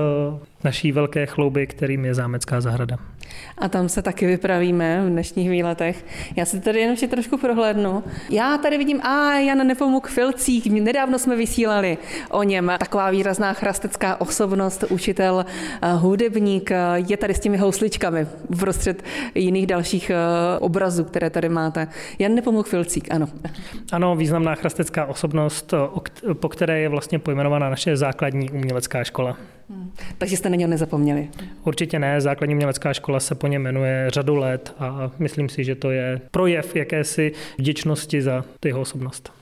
naší 0.64 0.92
velké 0.92 1.26
chlouby, 1.26 1.66
kterým 1.66 2.04
je 2.04 2.14
zámecká 2.14 2.60
zahrada. 2.60 2.98
A 3.58 3.68
tam 3.68 3.88
se 3.88 4.02
taky 4.02 4.26
vypravíme 4.26 5.02
v 5.06 5.10
dnešních 5.10 5.50
výletech. 5.50 6.04
Já 6.36 6.44
si 6.44 6.60
tady 6.60 6.80
jenom 6.80 6.92
ještě 6.92 7.08
trošku 7.08 7.38
prohlédnu. 7.38 8.04
Já 8.30 8.58
tady 8.58 8.78
vidím, 8.78 9.00
a 9.02 9.38
Jan 9.38 9.66
Nepomuk 9.66 10.08
Filcík, 10.08 10.66
nedávno 10.66 11.18
jsme 11.18 11.36
vysílali 11.36 11.98
o 12.30 12.42
něm. 12.42 12.72
Taková 12.78 13.10
výrazná 13.10 13.52
chrastecká 13.52 14.20
osobnost, 14.20 14.84
učitel, 14.88 15.44
eh, 15.82 15.92
hudebník, 15.92 16.70
eh, 16.70 16.76
je 17.08 17.16
tady 17.16 17.34
s 17.34 17.40
těmi 17.40 17.56
housličkami 17.56 18.26
prostřed 18.58 19.02
jiných 19.34 19.66
dalších 19.66 20.10
eh, 20.10 20.16
obrazů, 20.58 21.04
které 21.04 21.30
tady 21.30 21.48
máte. 21.48 21.88
Jan 22.18 22.34
Nepomuk 22.34 22.66
Filcík, 22.66 23.14
ano. 23.14 23.26
Ano, 23.92 24.16
významná 24.16 24.54
chrastecká 24.54 25.06
osobnost, 25.06 25.74
po 26.32 26.48
které 26.48 26.80
je 26.80 26.88
vlastně 26.88 27.18
pojmenovaná 27.18 27.70
naše 27.70 27.96
základní 27.96 28.50
umělecká 28.50 29.04
škola. 29.04 29.36
Hmm. 29.70 29.92
Takže 30.18 30.36
jste 30.36 30.50
na 30.50 30.56
něho 30.56 30.70
nezapomněli? 30.70 31.28
Určitě 31.64 31.98
ne. 31.98 32.20
Základní 32.20 32.54
umělecká 32.54 32.92
škola 32.92 33.20
se 33.24 33.34
po 33.34 33.46
něm 33.46 33.62
jmenuje 33.62 34.10
řadu 34.10 34.36
let 34.36 34.74
a 34.78 35.10
myslím 35.18 35.48
si, 35.48 35.64
že 35.64 35.74
to 35.74 35.90
je 35.90 36.20
projev 36.30 36.76
jakési 36.76 37.32
vděčnosti 37.58 38.22
za 38.22 38.44
jeho 38.64 38.80
osobnost. 38.80 39.32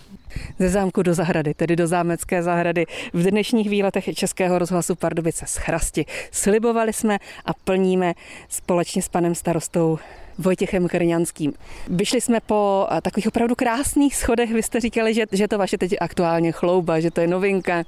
Ze 0.58 0.68
zámku 0.68 1.02
do 1.02 1.14
zahrady, 1.14 1.54
tedy 1.54 1.76
do 1.76 1.86
zámecké 1.86 2.42
zahrady. 2.42 2.86
V 3.12 3.30
dnešních 3.30 3.70
výletech 3.70 4.14
Českého 4.14 4.58
rozhlasu 4.58 4.94
Pardubice 4.94 5.46
z 5.46 5.56
Chrasti 5.56 6.04
slibovali 6.30 6.92
jsme 6.92 7.18
a 7.44 7.54
plníme 7.54 8.14
společně 8.48 9.02
s 9.02 9.08
panem 9.08 9.34
starostou 9.34 9.98
Vojtěchem 10.38 10.88
Krňanským. 10.88 11.52
Vyšli 11.88 12.20
jsme 12.20 12.40
po 12.40 12.86
eh, 12.90 13.00
takových 13.00 13.28
opravdu 13.28 13.54
krásných 13.54 14.16
schodech. 14.16 14.52
Vy 14.52 14.62
jste 14.62 14.80
říkali, 14.80 15.14
že, 15.14 15.26
že 15.32 15.48
to 15.48 15.58
vaše 15.58 15.78
teď 15.78 15.94
aktuálně 16.00 16.52
chlouba, 16.52 17.00
že 17.00 17.10
to 17.10 17.20
je 17.20 17.26
novinka. 17.26 17.84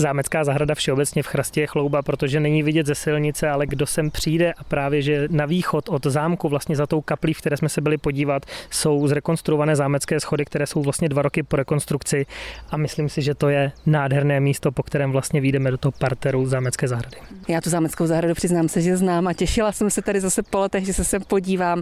Zámecká 0.00 0.44
zahrada 0.44 0.74
všeobecně 0.74 1.22
v 1.22 1.26
Chrastě 1.26 1.60
je 1.60 1.66
chlouba, 1.66 2.02
protože 2.02 2.40
není 2.40 2.62
vidět 2.62 2.86
ze 2.86 2.94
silnice, 2.94 3.48
ale 3.48 3.66
kdo 3.66 3.86
sem 3.86 4.10
přijde 4.10 4.52
a 4.52 4.64
právě, 4.64 5.02
že 5.02 5.28
na 5.30 5.46
východ 5.46 5.88
od 5.88 6.06
zámku, 6.06 6.48
vlastně 6.48 6.76
za 6.76 6.86
tou 6.86 7.00
kaplí, 7.00 7.34
v 7.34 7.38
které 7.38 7.56
jsme 7.56 7.68
se 7.68 7.80
byli 7.80 7.98
podívat, 7.98 8.46
jsou 8.70 9.08
zrekonstruované 9.08 9.76
zámecké 9.76 10.20
schody, 10.20 10.44
které 10.44 10.66
jsou 10.66 10.82
vlastně 10.82 11.08
dva 11.08 11.22
roky 11.22 11.42
po 11.42 11.56
rekonstrukci 11.56 12.26
a 12.70 12.76
myslím 12.76 13.08
si, 13.08 13.22
že 13.22 13.34
to 13.34 13.48
je 13.48 13.72
nádherné 13.86 14.40
místo, 14.40 14.72
po 14.72 14.82
kterém 14.82 15.12
vlastně 15.12 15.40
vyjdeme 15.40 15.70
do 15.70 15.78
toho 15.78 15.92
parteru 15.92 16.46
zámecké 16.46 16.88
zahrady. 16.88 17.16
Já 17.48 17.60
tu 17.60 17.70
zámeckou 17.70 18.06
zahradu 18.06 18.34
přiznám 18.34 18.68
se, 18.68 18.80
že 18.80 18.96
znám 18.96 19.26
a 19.26 19.32
těšila 19.32 19.72
jsem 19.72 19.90
se 19.90 20.02
tady 20.02 20.20
zase 20.20 20.42
po 20.42 20.58
letech, 20.58 20.86
že 20.86 20.92
se 20.92 21.04
sem 21.04 21.22
podívám. 21.22 21.79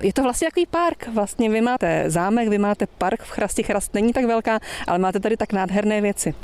Je 0.00 0.12
to 0.12 0.22
vlastně 0.22 0.48
takový 0.48 0.66
park. 0.66 1.08
Vlastně 1.14 1.50
vy 1.50 1.60
máte 1.60 2.10
zámek, 2.10 2.48
vy 2.48 2.58
máte 2.58 2.86
park 2.86 3.22
v 3.22 3.30
Chrasti. 3.30 3.62
Chrast 3.62 3.94
není 3.94 4.12
tak 4.12 4.24
velká, 4.24 4.60
ale 4.86 4.98
máte 4.98 5.20
tady 5.20 5.36
tak 5.36 5.52
nádherné 5.52 6.00
věci. 6.00 6.34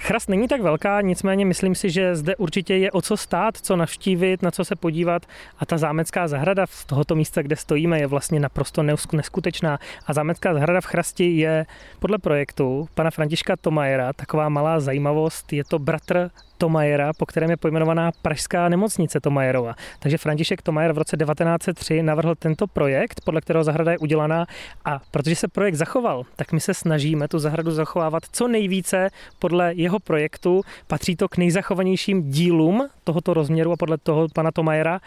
Chrast 0.00 0.28
není 0.28 0.48
tak 0.48 0.60
velká, 0.60 1.00
nicméně 1.00 1.46
myslím 1.46 1.74
si, 1.74 1.90
že 1.90 2.16
zde 2.16 2.36
určitě 2.36 2.76
je 2.76 2.90
o 2.90 3.02
co 3.02 3.16
stát, 3.16 3.56
co 3.56 3.76
navštívit, 3.76 4.42
na 4.42 4.50
co 4.50 4.64
se 4.64 4.76
podívat 4.76 5.26
a 5.58 5.66
ta 5.66 5.78
zámecká 5.78 6.28
zahrada 6.28 6.66
z 6.66 6.84
tohoto 6.84 7.14
místa, 7.14 7.42
kde 7.42 7.56
stojíme, 7.56 8.00
je 8.00 8.06
vlastně 8.06 8.40
naprosto 8.40 8.82
neskutečná 9.12 9.78
a 10.06 10.12
zámecká 10.12 10.54
zahrada 10.54 10.80
v 10.80 10.86
Chrasti 10.86 11.36
je 11.36 11.66
podle 11.98 12.18
projektu 12.18 12.88
pana 12.94 13.10
Františka 13.10 13.56
Tomajera 13.56 14.12
taková 14.12 14.48
malá 14.48 14.80
zajímavost, 14.80 15.52
je 15.52 15.64
to 15.64 15.78
bratr 15.78 16.30
Tomajera, 16.58 17.12
po 17.12 17.26
kterém 17.26 17.50
je 17.50 17.56
pojmenovaná 17.56 18.12
Pražská 18.22 18.68
nemocnice 18.68 19.20
Tomajerova. 19.20 19.74
Takže 19.98 20.18
František 20.18 20.62
Tomajer 20.62 20.92
v 20.92 20.98
roce 20.98 21.16
1903 21.16 22.02
navrhl 22.02 22.34
tento 22.34 22.66
projekt, 22.66 23.20
podle 23.24 23.40
kterého 23.40 23.64
zahrada 23.64 23.92
je 23.92 23.98
udělaná 23.98 24.46
a 24.84 25.00
protože 25.10 25.36
se 25.36 25.48
projekt 25.48 25.74
zachoval, 25.74 26.24
tak 26.36 26.52
my 26.52 26.60
se 26.60 26.74
snažíme 26.74 27.28
tu 27.28 27.38
zahradu 27.38 27.70
zachovávat 27.70 28.22
co 28.32 28.48
nejvíce 28.48 29.10
podle 29.38 29.74
jeho 29.74 29.98
projektu. 29.98 30.62
Patří 30.86 31.16
to 31.16 31.28
k 31.28 31.36
nejzachovanějším 31.36 32.30
dílům 32.30 32.88
tohoto 33.04 33.34
rozměru 33.34 33.72
a 33.72 33.76
podle 33.76 33.98
toho 33.98 34.26
pana 34.34 34.50
Tomajera 34.50 35.00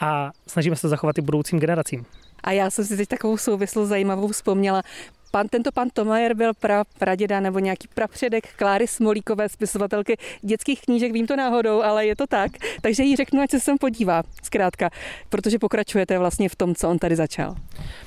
a 0.00 0.30
snažíme 0.46 0.76
se 0.76 0.82
to 0.82 0.88
zachovat 0.88 1.18
i 1.18 1.20
budoucím 1.20 1.60
generacím. 1.60 2.06
A 2.42 2.52
já 2.52 2.70
jsem 2.70 2.84
si 2.84 2.96
teď 2.96 3.08
takovou 3.08 3.36
souvislost 3.36 3.88
zajímavou 3.88 4.28
vzpomněla 4.28 4.82
pan, 5.34 5.48
tento 5.48 5.72
pan 5.72 5.88
Tomajer 5.90 6.34
byl 6.34 6.54
pra, 6.54 6.84
praděda 6.98 7.40
nebo 7.40 7.58
nějaký 7.58 7.88
prapředek 7.94 8.54
Kláry 8.56 8.86
Smolíkové, 8.86 9.48
spisovatelky 9.48 10.16
dětských 10.42 10.80
knížek, 10.80 11.12
vím 11.12 11.26
to 11.26 11.36
náhodou, 11.36 11.82
ale 11.82 12.06
je 12.06 12.16
to 12.16 12.26
tak. 12.26 12.52
Takže 12.80 13.02
jí 13.02 13.16
řeknu, 13.16 13.42
ať 13.42 13.50
se 13.50 13.60
sem 13.60 13.78
podívá, 13.78 14.22
zkrátka, 14.42 14.90
protože 15.28 15.58
pokračujete 15.58 16.18
vlastně 16.18 16.48
v 16.48 16.56
tom, 16.56 16.74
co 16.74 16.90
on 16.90 16.98
tady 16.98 17.16
začal. 17.16 17.54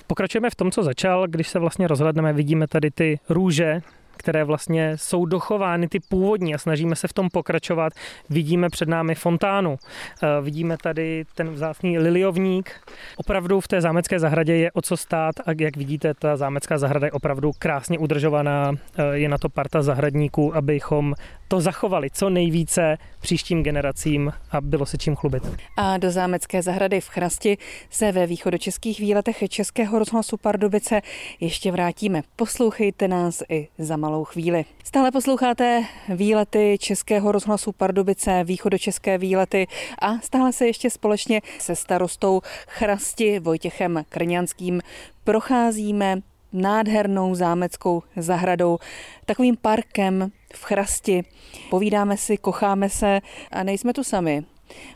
Pokračujeme 0.08 0.50
v 0.50 0.56
tom, 0.56 0.72
co 0.72 0.84
začal, 0.84 1.28
když 1.28 1.48
se 1.48 1.60
vlastně 1.60 1.88
rozhledneme, 1.88 2.34
vidíme 2.34 2.68
tady 2.68 2.92
ty 2.92 3.20
růže, 3.30 3.82
které 4.18 4.44
vlastně 4.44 4.98
jsou 4.98 5.26
dochovány 5.26 5.88
ty 5.88 6.00
původní 6.00 6.56
a 6.56 6.58
snažíme 6.58 6.96
se 6.96 7.08
v 7.08 7.14
tom 7.14 7.30
pokračovat. 7.30 7.94
Vidíme 8.30 8.70
před 8.70 8.90
námi 8.90 9.16
fontánu, 9.16 9.78
eh, 10.24 10.42
vidíme 10.42 10.78
tady 10.84 11.26
ten 11.36 11.50
vzácný 11.50 12.00
liliovník. 12.00 12.72
Opravdu 13.18 13.60
v 13.60 13.68
té 13.68 13.82
zámecké 13.82 14.20
zahradě 14.20 14.56
je 14.56 14.72
o 14.72 14.82
co 14.82 14.98
stát 14.98 15.36
a 15.46 15.52
jak 15.60 15.78
vidíte, 15.78 16.14
ta 16.14 16.38
zámecká 16.38 16.78
zahrada 16.78 17.08
je 17.08 17.12
opravdu 17.12 17.52
krásně 17.60 18.00
udržovaná. 18.00 18.72
Eh, 18.98 19.04
je 19.18 19.30
na 19.30 19.38
to 19.38 19.50
parta 19.50 19.82
zahradníků, 19.82 20.56
abychom 20.56 21.14
to 21.48 21.62
zachovali 21.62 22.10
co 22.10 22.30
nejvíce 22.30 22.98
příštím 23.22 23.64
generacím 23.64 24.34
a 24.52 24.62
bylo 24.62 24.86
se 24.86 24.98
čím 24.98 25.16
chlubit. 25.16 25.44
A 25.78 25.98
do 25.98 26.12
zámecké 26.12 26.62
zahrady 26.62 27.02
v 27.02 27.10
Chrasti 27.10 27.58
se 27.90 28.12
ve 28.12 28.28
východočeských 28.28 29.00
výletech 29.00 29.44
Českého 29.50 30.00
rozhlasu 30.00 30.38
Pardubice 30.38 31.02
ještě 31.40 31.72
vrátíme. 31.72 32.22
Poslouchejte 32.36 33.08
nás 33.08 33.44
i 33.50 33.68
za 33.78 33.98
malou 33.98 34.24
chvíli. 34.24 34.66
Stále 34.84 35.12
posloucháte 35.12 35.84
výlety 36.10 36.78
Českého 36.80 37.32
rozhlasu 37.32 37.72
Pardubice, 37.72 38.44
východočeské 38.44 39.18
výlety 39.18 39.68
a 40.02 40.20
stále 40.20 40.54
se 40.54 40.68
ještě 40.68 40.90
společně 40.90 41.42
se 41.60 41.76
starostou 41.76 42.42
Chrasti 42.68 43.40
Vojtěchem 43.40 44.04
Krňanským 44.10 44.82
procházíme 45.24 46.22
nádhernou 46.54 47.36
zámeckou 47.36 48.04
zahradou, 48.16 48.78
takovým 49.26 49.58
parkem 49.58 50.32
v 50.54 50.64
Chrasti. 50.64 51.24
Povídáme 51.70 52.18
si, 52.18 52.38
kocháme 52.38 52.90
se 52.90 53.22
a 53.52 53.64
nejsme 53.64 53.94
tu 53.94 54.04
sami. 54.04 54.44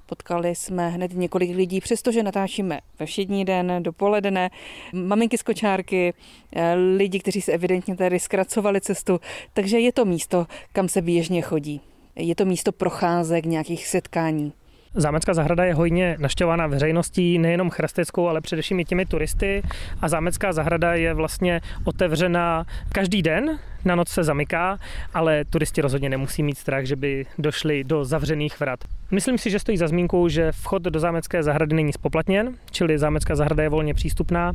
Potkali 0.05 0.55
jsme 0.55 0.89
hned 0.89 1.13
několik 1.13 1.55
lidí, 1.55 1.81
přestože 1.81 2.23
natáčíme 2.23 2.79
ve 2.99 3.05
všední 3.05 3.45
den, 3.45 3.73
dopoledne, 3.79 4.49
maminky 4.93 5.37
z 5.37 5.43
kočárky, 5.43 6.13
eh, 6.51 6.73
lidi, 6.73 7.19
kteří 7.19 7.41
se 7.41 7.51
evidentně 7.51 7.95
tady 7.95 8.19
zkracovali 8.19 8.81
cestu, 8.81 9.19
takže 9.53 9.79
je 9.79 9.93
to 9.93 10.05
místo, 10.05 10.47
kam 10.73 10.89
se 10.89 11.01
běžně 11.01 11.41
chodí. 11.41 11.81
Je 12.15 12.35
to 12.35 12.45
místo 12.45 12.71
procházek, 12.71 13.45
nějakých 13.45 13.87
setkání. 13.87 14.53
Zámecká 14.93 15.33
zahrada 15.33 15.63
je 15.63 15.73
hojně 15.73 16.15
naštěvovaná 16.19 16.67
veřejností, 16.67 17.39
nejenom 17.39 17.69
chrasteckou, 17.69 18.27
ale 18.27 18.41
především 18.41 18.79
i 18.79 18.85
těmi 18.85 19.05
turisty. 19.05 19.63
A 20.01 20.07
zámecká 20.07 20.53
zahrada 20.53 20.93
je 20.93 21.13
vlastně 21.13 21.61
otevřena 21.83 22.65
každý 22.91 23.21
den, 23.21 23.59
na 23.85 23.95
noc 23.95 24.09
se 24.09 24.23
zamyká, 24.23 24.77
ale 25.13 25.45
turisti 25.45 25.81
rozhodně 25.81 26.09
nemusí 26.09 26.43
mít 26.43 26.57
strach, 26.57 26.85
že 26.85 26.95
by 26.95 27.25
došli 27.37 27.83
do 27.83 28.05
zavřených 28.05 28.59
vrat. 28.59 28.79
Myslím 29.11 29.37
si, 29.37 29.49
že 29.49 29.59
stojí 29.59 29.77
za 29.77 29.87
zmínku, 29.87 30.29
že 30.29 30.51
vchod 30.51 30.81
do 30.81 30.99
zámecké 30.99 31.43
zahrady 31.43 31.75
není 31.75 31.93
spoplatněn, 31.93 32.55
čili 32.71 32.99
zámecká 32.99 33.35
zahrada 33.35 33.63
je 33.63 33.69
volně 33.69 33.93
přístupná. 33.93 34.53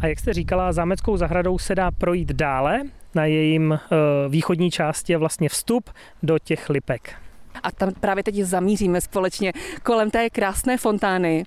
A 0.00 0.06
jak 0.06 0.18
jste 0.18 0.32
říkala, 0.32 0.72
zámeckou 0.72 1.16
zahradou 1.16 1.58
se 1.58 1.74
dá 1.74 1.90
projít 1.90 2.32
dále. 2.32 2.80
Na 3.14 3.24
jejím 3.24 3.72
eh, 3.72 3.96
východní 4.28 4.70
části 4.70 5.12
je 5.12 5.16
vlastně 5.16 5.48
vstup 5.48 5.90
do 6.22 6.38
těch 6.38 6.70
lipek 6.70 7.14
a 7.62 7.70
tam 7.70 7.92
právě 8.00 8.24
teď 8.24 8.34
zamíříme 8.34 9.00
společně 9.00 9.52
kolem 9.82 10.10
té 10.10 10.30
krásné 10.30 10.78
fontány. 10.78 11.44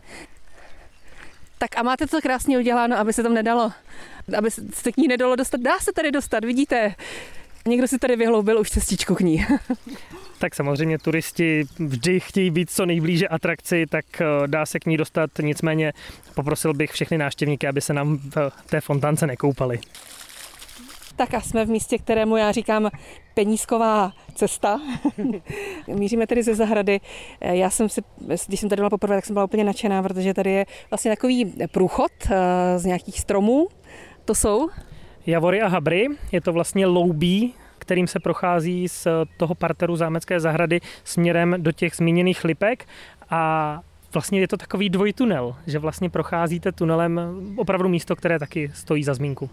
Tak 1.57 1.77
a 1.77 1.83
máte 1.83 2.07
to 2.07 2.21
krásně 2.21 2.57
uděláno, 2.57 2.97
aby 2.97 3.13
se 3.13 3.23
tam 3.23 3.33
nedalo, 3.33 3.71
aby 4.37 4.51
se 4.51 4.91
k 4.91 4.97
ní 4.97 5.07
nedalo 5.07 5.35
dostat. 5.35 5.61
Dá 5.61 5.79
se 5.79 5.91
tady 5.93 6.11
dostat, 6.11 6.45
vidíte. 6.45 6.95
Někdo 7.67 7.87
si 7.87 7.99
tady 7.99 8.15
vyhloubil 8.15 8.59
už 8.59 8.69
cestičku 8.69 9.15
k 9.15 9.21
ní. 9.21 9.45
tak 10.39 10.55
samozřejmě 10.55 10.99
turisti 10.99 11.65
vždy 11.79 12.19
chtějí 12.19 12.51
být 12.51 12.71
co 12.71 12.85
nejblíže 12.85 13.27
atrakci, 13.27 13.85
tak 13.89 14.05
eh, 14.21 14.47
dá 14.47 14.65
se 14.65 14.79
k 14.79 14.85
ní 14.85 14.97
dostat. 14.97 15.31
Nicméně 15.41 15.93
poprosil 16.35 16.73
bych 16.73 16.91
všechny 16.91 17.17
návštěvníky, 17.17 17.67
aby 17.67 17.81
se 17.81 17.93
nám 17.93 18.17
v 18.17 18.51
té 18.69 18.81
fontánce 18.81 19.27
nekoupali. 19.27 19.79
Tak 21.15 21.33
a 21.33 21.41
jsme 21.41 21.65
v 21.65 21.69
místě, 21.69 21.97
kterému 21.97 22.37
já 22.37 22.51
říkám 22.51 22.89
penízková 23.33 24.11
cesta. 24.35 24.79
Míříme 25.87 26.27
tedy 26.27 26.43
ze 26.43 26.55
zahrady. 26.55 26.99
Já 27.41 27.69
jsem 27.69 27.89
si, 27.89 28.01
když 28.47 28.59
jsem 28.59 28.69
tady 28.69 28.79
byla 28.79 28.89
poprvé, 28.89 29.15
tak 29.15 29.25
jsem 29.25 29.33
byla 29.33 29.45
úplně 29.45 29.63
nadšená, 29.63 30.03
protože 30.03 30.33
tady 30.33 30.51
je 30.51 30.65
vlastně 30.89 31.11
takový 31.11 31.53
průchod 31.71 32.11
eh, 32.29 32.79
z 32.79 32.85
nějakých 32.85 33.19
stromů. 33.19 33.67
To 34.25 34.35
jsou? 34.35 34.69
Javory 35.25 35.61
a 35.61 35.67
habry. 35.67 36.07
Je 36.31 36.41
to 36.41 36.53
vlastně 36.53 36.85
loubí, 36.85 37.53
kterým 37.79 38.07
se 38.07 38.19
prochází 38.19 38.89
z 38.89 39.07
toho 39.37 39.55
parteru 39.55 39.95
zámecké 39.95 40.39
zahrady 40.39 40.79
směrem 41.03 41.55
do 41.57 41.71
těch 41.71 41.95
zmíněných 41.95 42.43
lipek 42.43 42.85
a 43.29 43.81
vlastně 44.13 44.39
je 44.39 44.47
to 44.47 44.57
takový 44.57 44.89
dvojtunel, 44.89 45.55
že 45.67 45.79
vlastně 45.79 46.09
procházíte 46.09 46.71
tunelem 46.71 47.21
opravdu 47.55 47.89
místo, 47.89 48.15
které 48.15 48.39
taky 48.39 48.71
stojí 48.73 49.03
za 49.03 49.13
zmínku. 49.13 49.49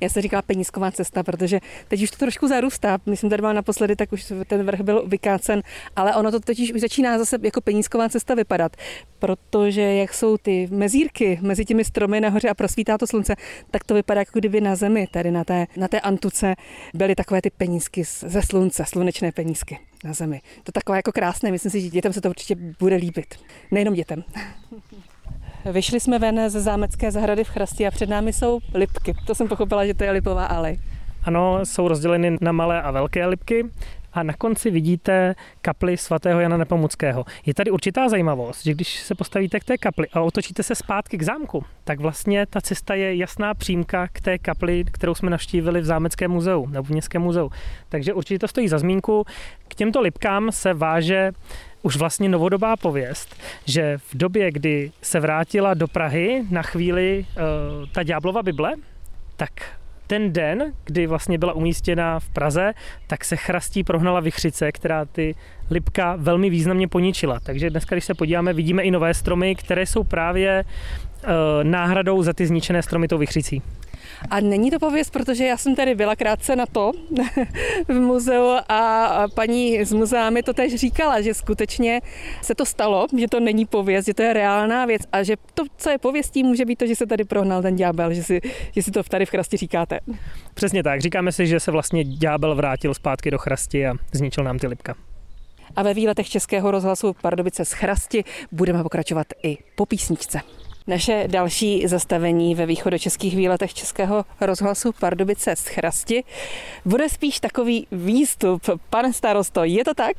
Já 0.00 0.08
se 0.08 0.22
říkala 0.22 0.42
penízková 0.42 0.90
cesta, 0.90 1.22
protože 1.22 1.60
teď 1.88 2.02
už 2.02 2.10
to 2.10 2.16
trošku 2.16 2.48
zarůstá. 2.48 2.98
Když 3.04 3.20
jsem 3.20 3.30
tady 3.30 3.40
byla 3.40 3.52
naposledy, 3.52 3.96
tak 3.96 4.12
už 4.12 4.32
ten 4.46 4.66
vrch 4.66 4.80
byl 4.80 5.06
vykácen, 5.06 5.62
ale 5.96 6.14
ono 6.16 6.30
to 6.30 6.40
totiž 6.40 6.72
už 6.72 6.80
začíná 6.80 7.18
zase 7.18 7.38
jako 7.42 7.60
penízková 7.60 8.08
cesta 8.08 8.34
vypadat, 8.34 8.76
protože 9.18 9.82
jak 9.82 10.14
jsou 10.14 10.36
ty 10.36 10.68
mezírky 10.70 11.38
mezi 11.42 11.64
těmi 11.64 11.84
stromy 11.84 12.20
nahoře 12.20 12.48
a 12.48 12.54
prosvítá 12.54 12.98
to 12.98 13.06
slunce, 13.06 13.34
tak 13.70 13.84
to 13.84 13.94
vypadá 13.94 14.20
jako 14.20 14.38
kdyby 14.38 14.60
na 14.60 14.76
zemi, 14.76 15.06
tady 15.10 15.30
na 15.30 15.44
té, 15.44 15.66
na 15.76 15.88
té 15.88 16.00
antuce 16.00 16.54
byly 16.94 17.14
takové 17.14 17.42
ty 17.42 17.50
penízky 17.50 18.04
ze 18.04 18.42
slunce, 18.42 18.84
slunečné 18.86 19.32
penízky 19.32 19.78
na 20.06 20.12
zemi. 20.12 20.40
To 20.64 20.72
takové 20.72 20.98
jako 20.98 21.12
krásné, 21.12 21.50
myslím 21.50 21.70
si, 21.70 21.80
že 21.80 21.88
dětem 21.88 22.12
se 22.12 22.20
to 22.20 22.28
určitě 22.28 22.56
bude 22.80 22.96
líbit. 22.96 23.34
Nejenom 23.70 23.94
dětem. 23.94 24.24
Vyšli 25.72 26.00
jsme 26.00 26.18
ven 26.18 26.50
ze 26.50 26.60
zámecké 26.60 27.10
zahrady 27.10 27.44
v 27.44 27.48
Chrasti 27.48 27.86
a 27.86 27.90
před 27.90 28.08
námi 28.08 28.32
jsou 28.32 28.60
lipky. 28.74 29.14
To 29.26 29.34
jsem 29.34 29.48
pochopila, 29.48 29.86
že 29.86 29.94
to 29.94 30.04
je 30.04 30.10
lipová 30.10 30.46
alej. 30.46 30.80
Ano, 31.22 31.60
jsou 31.64 31.88
rozděleny 31.88 32.36
na 32.40 32.52
malé 32.52 32.82
a 32.82 32.90
velké 32.90 33.26
lipky 33.26 33.64
a 34.16 34.22
na 34.22 34.32
konci 34.32 34.70
vidíte 34.70 35.34
kapli 35.60 35.96
svatého 35.96 36.40
Jana 36.40 36.56
Nepomuckého. 36.56 37.24
Je 37.46 37.54
tady 37.54 37.70
určitá 37.70 38.08
zajímavost, 38.08 38.64
že 38.64 38.74
když 38.74 39.00
se 39.00 39.14
postavíte 39.14 39.60
k 39.60 39.64
té 39.64 39.78
kapli 39.78 40.06
a 40.12 40.20
otočíte 40.20 40.62
se 40.62 40.74
zpátky 40.74 41.18
k 41.18 41.22
zámku, 41.22 41.64
tak 41.84 42.00
vlastně 42.00 42.46
ta 42.46 42.60
cesta 42.60 42.94
je 42.94 43.16
jasná 43.16 43.54
přímka 43.54 44.08
k 44.12 44.20
té 44.20 44.38
kapli, 44.38 44.84
kterou 44.92 45.14
jsme 45.14 45.30
navštívili 45.30 45.80
v 45.80 45.84
Zámeckém 45.84 46.30
muzeu 46.30 46.66
nebo 46.66 46.84
v 46.84 46.90
Městském 46.90 47.22
muzeu. 47.22 47.50
Takže 47.88 48.14
určitě 48.14 48.38
to 48.38 48.48
stojí 48.48 48.68
za 48.68 48.78
zmínku. 48.78 49.24
K 49.68 49.74
těmto 49.74 50.00
lipkám 50.00 50.52
se 50.52 50.74
váže 50.74 51.32
už 51.82 51.96
vlastně 51.96 52.28
novodobá 52.28 52.76
pověst, 52.76 53.36
že 53.64 53.98
v 53.98 54.14
době, 54.14 54.52
kdy 54.52 54.92
se 55.02 55.20
vrátila 55.20 55.74
do 55.74 55.88
Prahy 55.88 56.44
na 56.50 56.62
chvíli 56.62 57.26
uh, 57.28 57.88
ta 57.92 58.02
Ďáblova 58.02 58.42
Bible, 58.42 58.72
tak 59.36 59.50
ten 60.06 60.32
den, 60.32 60.72
kdy 60.84 61.06
vlastně 61.06 61.38
byla 61.38 61.52
umístěna 61.52 62.20
v 62.20 62.28
Praze, 62.28 62.72
tak 63.06 63.24
se 63.24 63.36
chrastí 63.36 63.84
prohnala 63.84 64.20
vychřice, 64.20 64.72
která 64.72 65.04
ty 65.04 65.34
Lipka 65.70 66.16
velmi 66.16 66.50
významně 66.50 66.88
poničila. 66.88 67.40
Takže 67.40 67.70
dneska, 67.70 67.94
když 67.94 68.04
se 68.04 68.14
podíváme, 68.14 68.52
vidíme 68.52 68.82
i 68.82 68.90
nové 68.90 69.14
stromy, 69.14 69.54
které 69.54 69.86
jsou 69.86 70.04
právě 70.04 70.64
uh, 70.64 71.30
náhradou 71.62 72.22
za 72.22 72.32
ty 72.32 72.46
zničené 72.46 72.82
stromy 72.82 73.08
tou 73.08 73.18
vychřicí. 73.18 73.62
A 74.30 74.40
není 74.40 74.70
to 74.70 74.78
pověst, 74.78 75.10
protože 75.10 75.46
já 75.46 75.56
jsem 75.56 75.74
tady 75.74 75.94
byla 75.94 76.16
krátce 76.16 76.56
na 76.56 76.66
to 76.66 76.92
v 77.88 78.00
muzeu 78.00 78.56
a 78.68 79.24
paní 79.34 79.84
z 79.84 79.92
muzea 79.92 80.30
mi 80.30 80.42
to 80.42 80.52
tež 80.52 80.74
říkala, 80.74 81.20
že 81.20 81.34
skutečně 81.34 82.00
se 82.42 82.54
to 82.54 82.66
stalo, 82.66 83.06
že 83.18 83.28
to 83.28 83.40
není 83.40 83.66
pověst, 83.66 84.06
že 84.06 84.14
to 84.14 84.22
je 84.22 84.32
reálná 84.32 84.86
věc 84.86 85.02
a 85.12 85.22
že 85.22 85.36
to, 85.54 85.64
co 85.76 85.90
je 85.90 85.98
pověstí, 85.98 86.42
může 86.42 86.64
být 86.64 86.76
to, 86.76 86.86
že 86.86 86.96
se 86.96 87.06
tady 87.06 87.24
prohnal 87.24 87.62
ten 87.62 87.76
ďábel, 87.76 88.14
že 88.14 88.22
si, 88.22 88.40
že 88.72 88.82
si 88.82 88.90
to 88.90 89.02
tady 89.02 89.26
v 89.26 89.30
chrasti 89.30 89.56
říkáte. 89.56 90.00
Přesně 90.54 90.82
tak, 90.82 91.00
říkáme 91.00 91.32
si, 91.32 91.46
že 91.46 91.60
se 91.60 91.70
vlastně 91.70 92.04
ďábel 92.04 92.54
vrátil 92.54 92.94
zpátky 92.94 93.30
do 93.30 93.38
chrasti 93.38 93.86
a 93.86 93.94
zničil 94.12 94.44
nám 94.44 94.58
ty 94.58 94.66
lipka. 94.66 94.94
A 95.76 95.82
ve 95.82 95.94
výletech 95.94 96.28
Českého 96.28 96.70
rozhlasu 96.70 97.16
Pardubice 97.22 97.64
z 97.64 97.72
Chrasti 97.72 98.24
budeme 98.52 98.82
pokračovat 98.82 99.26
i 99.42 99.58
po 99.74 99.86
písničce. 99.86 100.40
Naše 100.88 101.24
další 101.26 101.86
zastavení 101.86 102.54
ve 102.54 102.66
východočeských 102.66 103.36
výletech 103.36 103.74
Českého 103.74 104.24
rozhlasu 104.40 104.92
Pardubice 105.00 105.56
z 105.56 105.66
Chrasti 105.66 106.24
bude 106.84 107.08
spíš 107.08 107.40
takový 107.40 107.86
výstup. 107.92 108.62
Pane 108.90 109.12
starosto, 109.12 109.64
je 109.64 109.84
to 109.84 109.94
tak? 109.94 110.16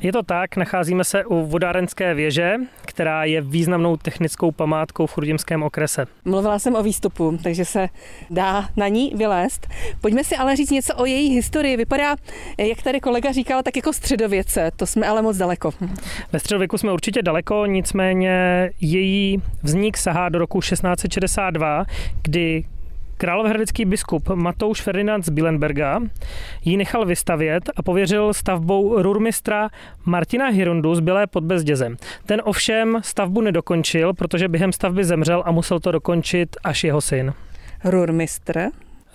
Je 0.00 0.12
to 0.12 0.22
tak, 0.22 0.56
nacházíme 0.56 1.04
se 1.04 1.24
u 1.24 1.46
vodárenské 1.46 2.14
věže, 2.14 2.54
která 2.86 3.24
je 3.24 3.40
významnou 3.40 3.96
technickou 3.96 4.50
památkou 4.52 5.06
v 5.06 5.12
Chrudimském 5.12 5.62
okrese. 5.62 6.06
Mluvila 6.24 6.58
jsem 6.58 6.74
o 6.74 6.82
výstupu, 6.82 7.38
takže 7.42 7.64
se 7.64 7.88
dá 8.30 8.68
na 8.76 8.88
ní 8.88 9.12
vylézt. 9.16 9.66
Pojďme 10.00 10.24
si 10.24 10.36
ale 10.36 10.56
říct 10.56 10.70
něco 10.70 10.94
o 10.94 11.04
její 11.04 11.34
historii. 11.34 11.76
Vypadá, 11.76 12.16
jak 12.58 12.82
tady 12.82 13.00
kolega 13.00 13.32
říkal, 13.32 13.62
tak 13.62 13.76
jako 13.76 13.92
středověce. 13.92 14.70
To 14.76 14.86
jsme 14.86 15.06
ale 15.06 15.22
moc 15.22 15.36
daleko. 15.36 15.70
Ve 16.32 16.38
středověku 16.38 16.78
jsme 16.78 16.92
určitě 16.92 17.22
daleko, 17.22 17.66
nicméně 17.66 18.70
její 18.80 19.42
vznik 19.62 19.81
sahá 19.90 20.28
do 20.28 20.38
roku 20.38 20.60
1662, 20.60 21.84
kdy 22.22 22.64
Královéhradecký 23.16 23.84
biskup 23.84 24.28
Matouš 24.28 24.80
Ferdinand 24.80 25.24
z 25.24 25.28
Bilenberga 25.28 26.00
ji 26.64 26.76
nechal 26.76 27.06
vystavět 27.06 27.70
a 27.76 27.82
pověřil 27.82 28.34
stavbou 28.34 29.02
rurmistra 29.02 29.68
Martina 30.04 30.46
Hirundu 30.46 30.94
z 30.94 31.00
Bylé 31.00 31.26
pod 31.26 31.44
Bezdězem. 31.44 31.96
Ten 32.26 32.42
ovšem 32.44 32.98
stavbu 33.02 33.40
nedokončil, 33.40 34.14
protože 34.14 34.48
během 34.48 34.72
stavby 34.72 35.04
zemřel 35.04 35.42
a 35.46 35.50
musel 35.50 35.80
to 35.80 35.92
dokončit 35.92 36.56
až 36.64 36.84
jeho 36.84 37.00
syn. 37.00 37.34
Rurmistr? 37.84 38.60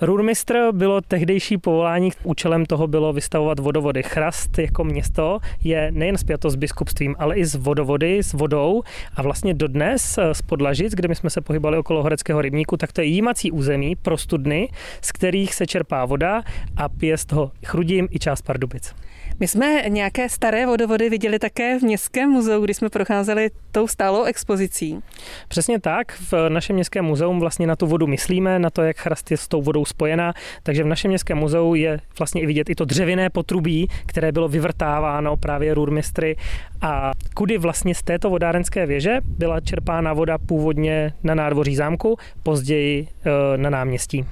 Rurmistr 0.01 0.57
bylo 0.71 1.01
tehdejší 1.01 1.57
povolání, 1.57 2.11
účelem 2.23 2.65
toho 2.65 2.87
bylo 2.87 3.13
vystavovat 3.13 3.59
vodovody. 3.59 4.03
Chrast 4.03 4.59
jako 4.59 4.83
město 4.83 5.39
je 5.63 5.91
nejen 5.91 6.17
spjato 6.17 6.49
s 6.49 6.55
biskupstvím, 6.55 7.15
ale 7.19 7.35
i 7.35 7.45
s 7.45 7.55
vodovody, 7.55 8.23
s 8.23 8.33
vodou 8.33 8.83
a 9.15 9.21
vlastně 9.21 9.53
dodnes 9.53 10.19
z 10.31 10.41
Podlažic, 10.41 10.93
kde 10.93 11.07
my 11.07 11.15
jsme 11.15 11.29
se 11.29 11.41
pohybali 11.41 11.77
okolo 11.77 12.03
Horeckého 12.03 12.41
rybníku, 12.41 12.77
tak 12.77 12.93
to 12.93 13.01
je 13.01 13.07
jímací 13.07 13.51
území 13.51 13.95
pro 13.95 14.17
studny, 14.17 14.69
z 15.01 15.11
kterých 15.11 15.53
se 15.53 15.67
čerpá 15.67 16.05
voda 16.05 16.43
a 16.77 16.87
z 17.15 17.25
toho 17.25 17.51
Chrudim 17.65 18.07
i 18.11 18.19
část 18.19 18.41
Pardubic. 18.41 19.06
My 19.39 19.47
jsme 19.47 19.83
nějaké 19.87 20.29
staré 20.29 20.65
vodovody 20.65 21.09
viděli 21.09 21.39
také 21.39 21.79
v 21.79 21.81
Městském 21.81 22.29
muzeu, 22.29 22.61
kdy 22.61 22.73
jsme 22.73 22.89
procházeli 22.89 23.49
tou 23.71 23.87
stálou 23.87 24.23
expozicí. 24.23 24.99
Přesně 25.47 25.79
tak, 25.79 26.11
v 26.31 26.49
našem 26.49 26.75
Městském 26.75 27.05
muzeu 27.05 27.39
vlastně 27.39 27.67
na 27.67 27.75
tu 27.75 27.87
vodu 27.87 28.07
myslíme, 28.07 28.59
na 28.59 28.69
to, 28.69 28.81
jak 28.81 28.97
chrast 28.97 29.31
je 29.31 29.37
s 29.37 29.47
tou 29.47 29.61
vodou 29.61 29.85
spojená, 29.85 30.33
takže 30.63 30.83
v 30.83 30.87
našem 30.87 31.09
Městském 31.09 31.37
muzeu 31.37 31.75
je 31.75 31.99
vlastně 32.19 32.41
i 32.41 32.45
vidět 32.45 32.69
i 32.69 32.75
to 32.75 32.85
dřevěné 32.85 33.29
potrubí, 33.29 33.87
které 34.05 34.31
bylo 34.31 34.47
vyvrtáváno 34.47 35.37
právě 35.37 35.73
růrmistry. 35.73 36.35
A 36.81 37.11
kudy 37.33 37.57
vlastně 37.57 37.95
z 37.95 38.03
této 38.03 38.29
vodárenské 38.29 38.85
věže 38.85 39.17
byla 39.23 39.59
čerpána 39.59 40.13
voda 40.13 40.37
původně 40.37 41.13
na 41.23 41.35
nádvoří 41.35 41.75
zámku, 41.75 42.17
později 42.43 43.07
e, 43.25 43.57
na 43.57 43.69
náměstí 43.69 44.25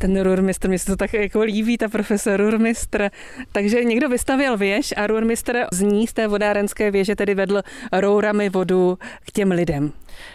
ten 0.00 0.20
rurmistr, 0.20 0.68
mi 0.68 0.78
se 0.78 0.86
to 0.86 0.96
tak 0.96 1.12
jako 1.12 1.40
líbí, 1.40 1.78
ta 1.78 1.88
profesor 1.88 2.40
rurmistr. 2.40 3.10
Takže 3.52 3.84
někdo 3.84 4.08
vystavil 4.08 4.56
věž 4.56 4.94
a 4.96 5.06
rurmistr 5.06 5.58
z 5.72 5.80
ní, 5.80 6.06
z 6.06 6.12
té 6.12 6.28
vodárenské 6.28 6.90
věže, 6.90 7.16
tedy 7.16 7.34
vedl 7.34 7.62
rourami 7.92 8.48
vodu 8.48 8.98
k 9.26 9.32
těm 9.32 9.50
lidem. 9.50 9.92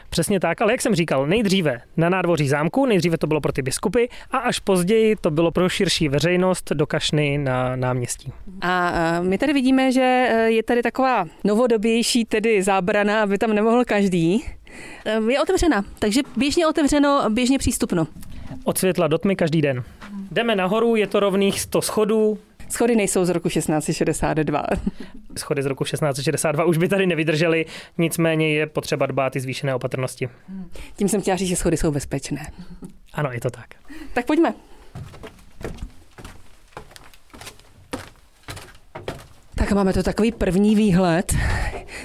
Přesně 0.09 0.39
tak, 0.39 0.61
ale 0.61 0.73
jak 0.73 0.81
jsem 0.81 0.95
říkal, 0.95 1.27
nejdříve 1.27 1.81
na 1.97 2.09
nádvoří 2.09 2.47
zámku, 2.47 2.85
nejdříve 2.85 3.17
to 3.17 3.27
bylo 3.27 3.41
pro 3.41 3.51
ty 3.51 3.61
biskupy 3.61 4.07
a 4.31 4.37
až 4.37 4.59
později 4.59 5.15
to 5.15 5.31
bylo 5.31 5.51
pro 5.51 5.69
širší 5.69 6.09
veřejnost 6.09 6.71
do 6.73 6.87
kašny 6.87 7.37
na 7.37 7.75
náměstí. 7.75 8.33
A 8.61 8.93
my 9.21 9.37
tady 9.37 9.53
vidíme, 9.53 9.91
že 9.91 10.01
e, 10.01 10.51
je 10.51 10.63
tady 10.63 10.81
taková 10.81 11.25
novodobější 11.43 12.25
tedy 12.25 12.63
zábrana, 12.63 13.23
aby 13.23 13.37
tam 13.37 13.53
nemohl 13.53 13.85
každý. 13.85 14.45
Je 15.29 15.41
otevřena, 15.41 15.85
takže 15.99 16.21
běžně 16.37 16.67
otevřeno, 16.67 17.29
běžně 17.29 17.57
přístupno 17.57 18.07
od 18.65 18.77
světla 18.77 19.07
do 19.07 19.17
tmy 19.17 19.35
každý 19.35 19.61
den. 19.61 19.83
Jdeme 20.31 20.55
nahoru, 20.55 20.95
je 20.95 21.07
to 21.07 21.19
rovných 21.19 21.61
100 21.61 21.81
schodů. 21.81 22.37
Schody 22.69 22.95
nejsou 22.95 23.25
z 23.25 23.29
roku 23.29 23.49
1662. 23.49 24.63
Schody 25.37 25.63
z 25.63 25.65
roku 25.65 25.83
1662 25.83 26.63
už 26.63 26.77
by 26.77 26.87
tady 26.87 27.07
nevydržely, 27.07 27.65
nicméně 27.97 28.53
je 28.53 28.67
potřeba 28.67 29.05
dbát 29.05 29.35
i 29.35 29.39
zvýšené 29.39 29.75
opatrnosti. 29.75 30.29
Tím 30.95 31.09
jsem 31.09 31.21
chtěla 31.21 31.37
říct, 31.37 31.47
že 31.47 31.55
schody 31.55 31.77
jsou 31.77 31.91
bezpečné. 31.91 32.51
Ano, 33.13 33.31
je 33.31 33.41
to 33.41 33.49
tak. 33.49 33.67
Tak 34.13 34.25
pojďme. 34.25 34.53
Tak 39.55 39.71
máme 39.71 39.93
to 39.93 40.03
takový 40.03 40.31
první 40.31 40.75
výhled. 40.75 41.35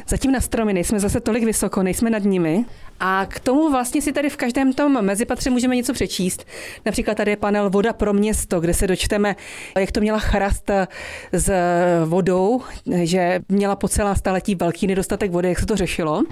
Zatím 0.08 0.32
na 0.32 0.40
stromy 0.40 0.72
nejsme 0.72 1.00
zase 1.00 1.20
tolik 1.20 1.44
vysoko, 1.44 1.82
nejsme 1.82 2.10
nad 2.10 2.22
nimi. 2.22 2.64
A 3.00 3.26
k 3.26 3.40
tomu 3.40 3.70
vlastně 3.70 4.02
si 4.02 4.12
tady 4.12 4.30
v 4.30 4.36
každém 4.36 4.72
tom 4.72 5.04
mezipatře 5.04 5.50
můžeme 5.50 5.76
něco 5.76 5.92
přečíst. 5.92 6.46
Například 6.86 7.14
tady 7.16 7.30
je 7.30 7.36
panel 7.36 7.70
Voda 7.70 7.92
pro 7.92 8.12
město, 8.12 8.60
kde 8.60 8.74
se 8.74 8.86
dočteme, 8.86 9.36
jak 9.78 9.92
to 9.92 10.00
měla 10.00 10.18
charast 10.18 10.70
s 11.32 11.52
vodou, 12.04 12.62
že 13.02 13.40
měla 13.48 13.76
po 13.76 13.88
celá 13.88 14.14
staletí 14.14 14.54
velký 14.54 14.86
nedostatek 14.86 15.30
vody, 15.30 15.48
jak 15.48 15.58
se 15.58 15.66
to 15.66 15.76
řešilo. 15.76 16.22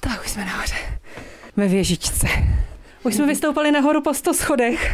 Tak 0.00 0.22
už 0.24 0.30
jsme 0.30 0.44
nahoře. 0.44 0.74
Ve 1.56 1.68
věžičce. 1.68 2.26
Už 3.02 3.14
jsme 3.14 3.26
vystoupali 3.26 3.72
nahoru 3.72 4.02
po 4.02 4.14
100 4.14 4.34
schodech. 4.34 4.92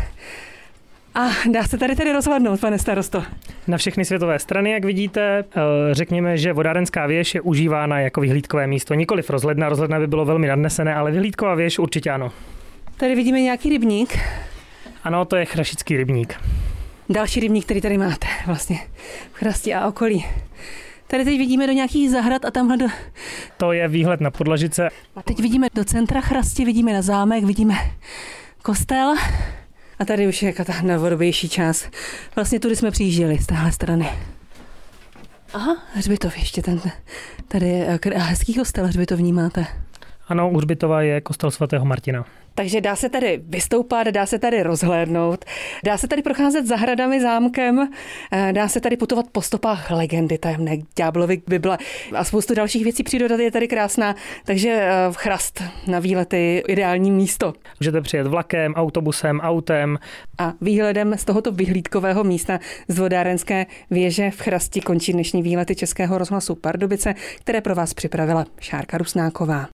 A 1.14 1.28
dá 1.50 1.62
se 1.62 1.78
tady 1.78 1.96
tedy 1.96 2.12
rozhlednout, 2.12 2.60
pane 2.60 2.78
starosto? 2.78 3.22
Na 3.66 3.78
všechny 3.78 4.04
světové 4.04 4.38
strany, 4.38 4.70
jak 4.70 4.84
vidíte, 4.84 5.38
eh, 5.38 5.60
řekněme, 5.92 6.38
že 6.38 6.52
vodárenská 6.52 7.06
věž 7.06 7.34
je 7.34 7.40
užívána 7.40 8.00
jako 8.00 8.20
vyhlídkové 8.20 8.66
místo. 8.66 8.94
Nikoliv 8.94 9.30
rozhledna, 9.30 9.68
rozhledna 9.68 9.98
by 9.98 10.06
bylo 10.06 10.24
velmi 10.24 10.46
nadnesené, 10.46 10.94
ale 10.94 11.10
vyhlídková 11.10 11.54
věž 11.54 11.78
určitě 11.78 12.10
ano. 12.10 12.32
Tady 12.96 13.14
vidíme 13.14 13.40
nějaký 13.40 13.68
rybník. 13.68 14.18
Ano, 15.04 15.24
to 15.24 15.36
je 15.36 15.44
chrašický 15.44 15.96
rybník. 15.96 16.34
Další 17.08 17.40
rybník, 17.40 17.64
který 17.64 17.80
tady 17.80 17.98
máte, 17.98 18.26
vlastně 18.46 18.78
v 19.32 19.36
Chrasti 19.36 19.74
a 19.74 19.88
okolí. 19.88 20.24
Tady 21.06 21.24
teď 21.24 21.38
vidíme 21.38 21.66
do 21.66 21.72
nějakých 21.72 22.10
zahrad 22.10 22.44
a 22.44 22.50
tamhle 22.50 22.76
do... 22.76 22.86
To 23.56 23.72
je 23.72 23.88
výhled 23.88 24.20
na 24.20 24.30
Podlažice. 24.30 24.88
A 25.16 25.22
teď 25.22 25.40
vidíme 25.40 25.66
do 25.74 25.84
centra 25.84 26.20
Chrasti, 26.20 26.64
vidíme 26.64 26.92
na 26.92 27.02
zámek, 27.02 27.44
vidíme 27.44 27.74
kostel. 28.62 29.14
A 29.98 30.04
tady 30.04 30.26
už 30.28 30.42
je 30.42 30.52
ta 30.52 30.82
novodobější 30.82 31.48
část. 31.48 31.90
Vlastně 32.36 32.60
tudy 32.60 32.76
jsme 32.76 32.90
přijížděli 32.90 33.38
z 33.38 33.46
téhle 33.46 33.72
strany. 33.72 34.08
Aha, 35.52 35.76
hřbitov 35.94 36.38
ještě 36.38 36.62
ten, 36.62 36.80
tady 37.48 37.68
je 37.68 37.98
hezký 38.16 38.54
kostel, 38.54 38.86
hřbitov 38.86 39.18
vnímáte. 39.18 39.66
Ano, 40.28 40.50
u 40.50 40.56
Hřbitova 40.56 41.02
je 41.02 41.20
kostel 41.20 41.50
svatého 41.50 41.84
Martina. 41.84 42.24
Takže 42.58 42.80
dá 42.80 42.96
se 42.96 43.08
tady 43.08 43.40
vystoupat, 43.48 44.06
dá 44.06 44.26
se 44.26 44.38
tady 44.38 44.62
rozhlédnout, 44.62 45.44
dá 45.84 45.98
se 45.98 46.08
tady 46.08 46.22
procházet 46.22 46.66
zahradami, 46.66 47.20
zámkem, 47.20 47.88
eh, 48.32 48.52
dá 48.52 48.68
se 48.68 48.80
tady 48.80 48.96
putovat 48.96 49.26
po 49.32 49.42
stopách 49.42 49.90
legendy 49.90 50.38
tajemné 50.38 50.76
ďáblovy 50.96 51.42
Bible 51.46 51.78
a 52.14 52.24
spoustu 52.24 52.54
dalších 52.54 52.84
věcí. 52.84 53.02
Příroda 53.02 53.36
je 53.36 53.50
tady 53.50 53.68
krásná, 53.68 54.14
takže 54.44 54.68
eh, 54.70 55.12
v 55.12 55.16
chrast 55.16 55.62
na 55.86 55.98
výlety 55.98 56.62
ideální 56.68 57.10
místo. 57.10 57.52
Můžete 57.80 58.00
přijet 58.00 58.26
vlakem, 58.26 58.74
autobusem, 58.74 59.40
autem. 59.40 59.98
A 60.38 60.52
výhledem 60.60 61.14
z 61.18 61.24
tohoto 61.24 61.52
vyhlídkového 61.52 62.24
místa 62.24 62.58
z 62.88 62.98
vodárenské 62.98 63.66
věže 63.90 64.30
v 64.30 64.40
Chrasti 64.40 64.80
končí 64.80 65.12
dnešní 65.12 65.42
výlety 65.42 65.74
Českého 65.74 66.18
rozhlasu 66.18 66.54
Pardubice, 66.54 67.14
které 67.40 67.60
pro 67.60 67.74
vás 67.74 67.94
připravila 67.94 68.44
Šárka 68.60 68.98
Rusnáková. 68.98 69.66